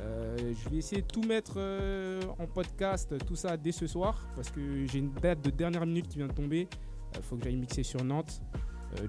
Euh, 0.00 0.36
je 0.52 0.68
vais 0.68 0.76
essayer 0.76 1.02
de 1.02 1.06
tout 1.06 1.22
mettre 1.22 1.54
euh, 1.56 2.20
en 2.38 2.46
podcast, 2.46 3.14
tout 3.26 3.36
ça 3.36 3.56
dès 3.56 3.72
ce 3.72 3.86
soir, 3.86 4.28
parce 4.34 4.50
que 4.50 4.86
j'ai 4.86 4.98
une 4.98 5.12
date 5.12 5.42
de 5.42 5.50
dernière 5.50 5.86
minute 5.86 6.08
qui 6.08 6.18
vient 6.18 6.26
de 6.26 6.32
tomber. 6.32 6.68
Il 7.14 7.22
faut 7.22 7.36
que 7.36 7.44
j'aille 7.44 7.56
mixer 7.56 7.82
sur 7.82 8.04
Nantes, 8.04 8.42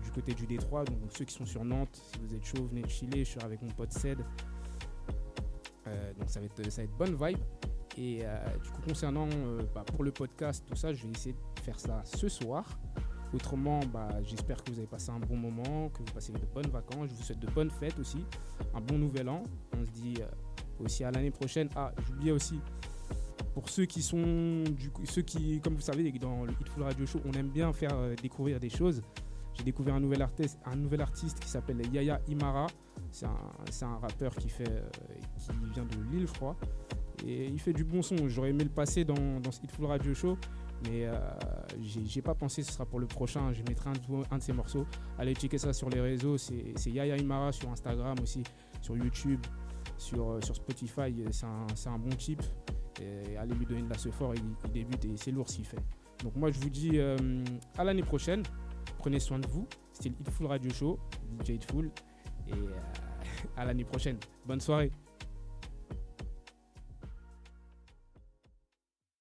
du 0.01 0.11
côté 0.11 0.33
du 0.33 0.45
Détroit. 0.45 0.85
Donc 0.85 0.97
ceux 1.09 1.25
qui 1.25 1.33
sont 1.33 1.45
sur 1.45 1.65
Nantes, 1.65 2.01
si 2.13 2.19
vous 2.21 2.33
êtes 2.33 2.45
chaud, 2.45 2.65
venez 2.69 2.83
de 2.83 2.89
chiller. 2.89 3.25
Je 3.25 3.31
suis 3.31 3.41
avec 3.41 3.61
mon 3.61 3.69
pote 3.69 3.91
Ced. 3.91 4.19
Euh, 5.87 6.13
donc 6.13 6.29
ça 6.29 6.39
va 6.39 6.45
être, 6.45 6.71
ça 6.71 6.81
va 6.81 6.85
être 6.85 6.97
bonne 6.97 7.15
vibe. 7.15 7.39
Et 7.97 8.19
euh, 8.23 8.37
du 8.63 8.69
coup, 8.69 8.81
concernant 8.87 9.27
euh, 9.27 9.61
bah, 9.73 9.83
pour 9.83 10.03
le 10.03 10.11
podcast, 10.11 10.63
tout 10.67 10.75
ça, 10.75 10.93
je 10.93 11.03
vais 11.03 11.11
essayer 11.11 11.33
de 11.33 11.61
faire 11.61 11.79
ça 11.79 12.01
ce 12.05 12.29
soir. 12.29 12.79
Autrement, 13.33 13.79
bah, 13.91 14.09
j'espère 14.23 14.63
que 14.63 14.71
vous 14.71 14.77
avez 14.77 14.87
passé 14.87 15.09
un 15.09 15.19
bon 15.19 15.35
moment, 15.35 15.89
que 15.89 15.97
vous 15.99 16.13
passez 16.13 16.31
de 16.31 16.45
bonnes 16.53 16.69
vacances. 16.69 17.09
Je 17.09 17.15
vous 17.15 17.23
souhaite 17.23 17.39
de 17.39 17.49
bonnes 17.49 17.71
fêtes 17.71 17.99
aussi, 17.99 18.23
un 18.73 18.81
bon 18.81 18.97
nouvel 18.97 19.27
an. 19.29 19.43
On 19.75 19.83
se 19.83 19.91
dit 19.91 20.15
aussi 20.79 21.03
à 21.03 21.11
l'année 21.11 21.31
prochaine. 21.31 21.69
Ah, 21.75 21.91
j'oubliais 22.07 22.31
aussi, 22.31 22.59
pour 23.53 23.67
ceux 23.67 23.85
qui 23.85 24.01
sont, 24.01 24.63
du 24.63 24.91
ceux 25.05 25.23
qui, 25.23 25.59
comme 25.59 25.75
vous 25.75 25.81
savez, 25.81 26.09
dans 26.13 26.45
le 26.45 26.53
Hitful 26.61 26.83
Radio 26.83 27.05
Show, 27.05 27.19
on 27.25 27.33
aime 27.33 27.49
bien 27.49 27.73
faire 27.73 27.97
découvrir 28.21 28.59
des 28.59 28.69
choses. 28.69 29.01
J'ai 29.57 29.63
découvert 29.63 29.95
un 29.95 29.99
nouvel 29.99 30.21
artiste, 30.21 30.59
un 30.65 30.75
nouvel 30.75 31.01
artiste 31.01 31.39
qui 31.39 31.49
s'appelle 31.49 31.81
Yaya 31.91 32.21
Imara. 32.27 32.67
C'est 33.11 33.25
un, 33.25 33.35
un 33.85 33.97
rappeur 33.97 34.35
qui, 34.35 34.49
fait, 34.49 34.69
euh, 34.69 34.87
qui 35.37 35.51
vient 35.73 35.85
de 35.85 36.11
Lille, 36.11 36.27
je. 36.27 36.55
Et 37.25 37.47
il 37.47 37.59
fait 37.59 37.73
du 37.73 37.83
bon 37.83 38.01
son. 38.01 38.27
J'aurais 38.27 38.49
aimé 38.51 38.63
le 38.63 38.69
passer 38.69 39.03
dans, 39.03 39.39
dans 39.39 39.51
ce 39.51 39.61
Hitful 39.63 39.85
Radio 39.85 40.13
Show. 40.13 40.37
Mais 40.85 41.07
euh, 41.07 41.17
j'ai 41.81 42.21
pas 42.21 42.35
pensé 42.35 42.61
ce 42.61 42.71
sera 42.71 42.85
pour 42.85 42.99
le 42.99 43.07
prochain. 43.07 43.51
Je 43.53 43.63
mettrai 43.67 43.89
un, 43.89 43.93
de- 43.93 44.25
ses 44.41 44.53
morceaux. 44.53 44.85
Allez 45.17 45.33
checker 45.33 45.57
ça 45.57 45.73
sur 45.73 45.89
les 45.89 45.99
réseaux. 46.01 46.37
C'est 46.37 46.91
Yaya 46.91 47.17
Imara 47.17 47.51
sur 47.51 47.69
Instagram 47.71 48.15
aussi, 48.21 48.43
sur 48.81 48.95
YouTube, 48.95 49.39
sur, 49.97 50.33
euh, 50.33 50.41
sur 50.41 50.55
Spotify. 50.55 51.15
C'est 51.31 51.45
un, 51.47 51.65
un 51.89 51.97
bon 51.97 52.15
type. 52.15 52.43
Allez 53.39 53.55
lui 53.55 53.65
donner 53.65 53.81
de 53.81 53.89
la 53.89 53.97
fort. 54.11 54.35
Il, 54.35 54.43
il 54.65 54.71
débute 54.71 55.05
et 55.05 55.17
c'est 55.17 55.31
lourd 55.31 55.49
ce 55.49 55.55
qu'il 55.55 55.65
fait. 55.65 55.79
Donc 56.23 56.35
moi 56.35 56.51
je 56.51 56.59
vous 56.59 56.69
dis 56.69 56.91
euh, 56.95 57.17
à 57.77 57.83
l'année 57.83 58.03
prochaine. 58.03 58.43
Prenez 58.97 59.19
soin 59.19 59.39
de 59.39 59.47
vous. 59.47 59.67
C'était 59.93 60.09
le 60.09 60.15
Hitful 60.19 60.47
Radio 60.47 60.71
Show, 60.71 60.99
DJ 61.43 61.49
Hitful. 61.51 61.91
Et 62.47 62.53
euh, 62.53 62.71
à 63.57 63.65
l'année 63.65 63.83
prochaine. 63.83 64.17
Bonne 64.45 64.61
soirée. 64.61 64.91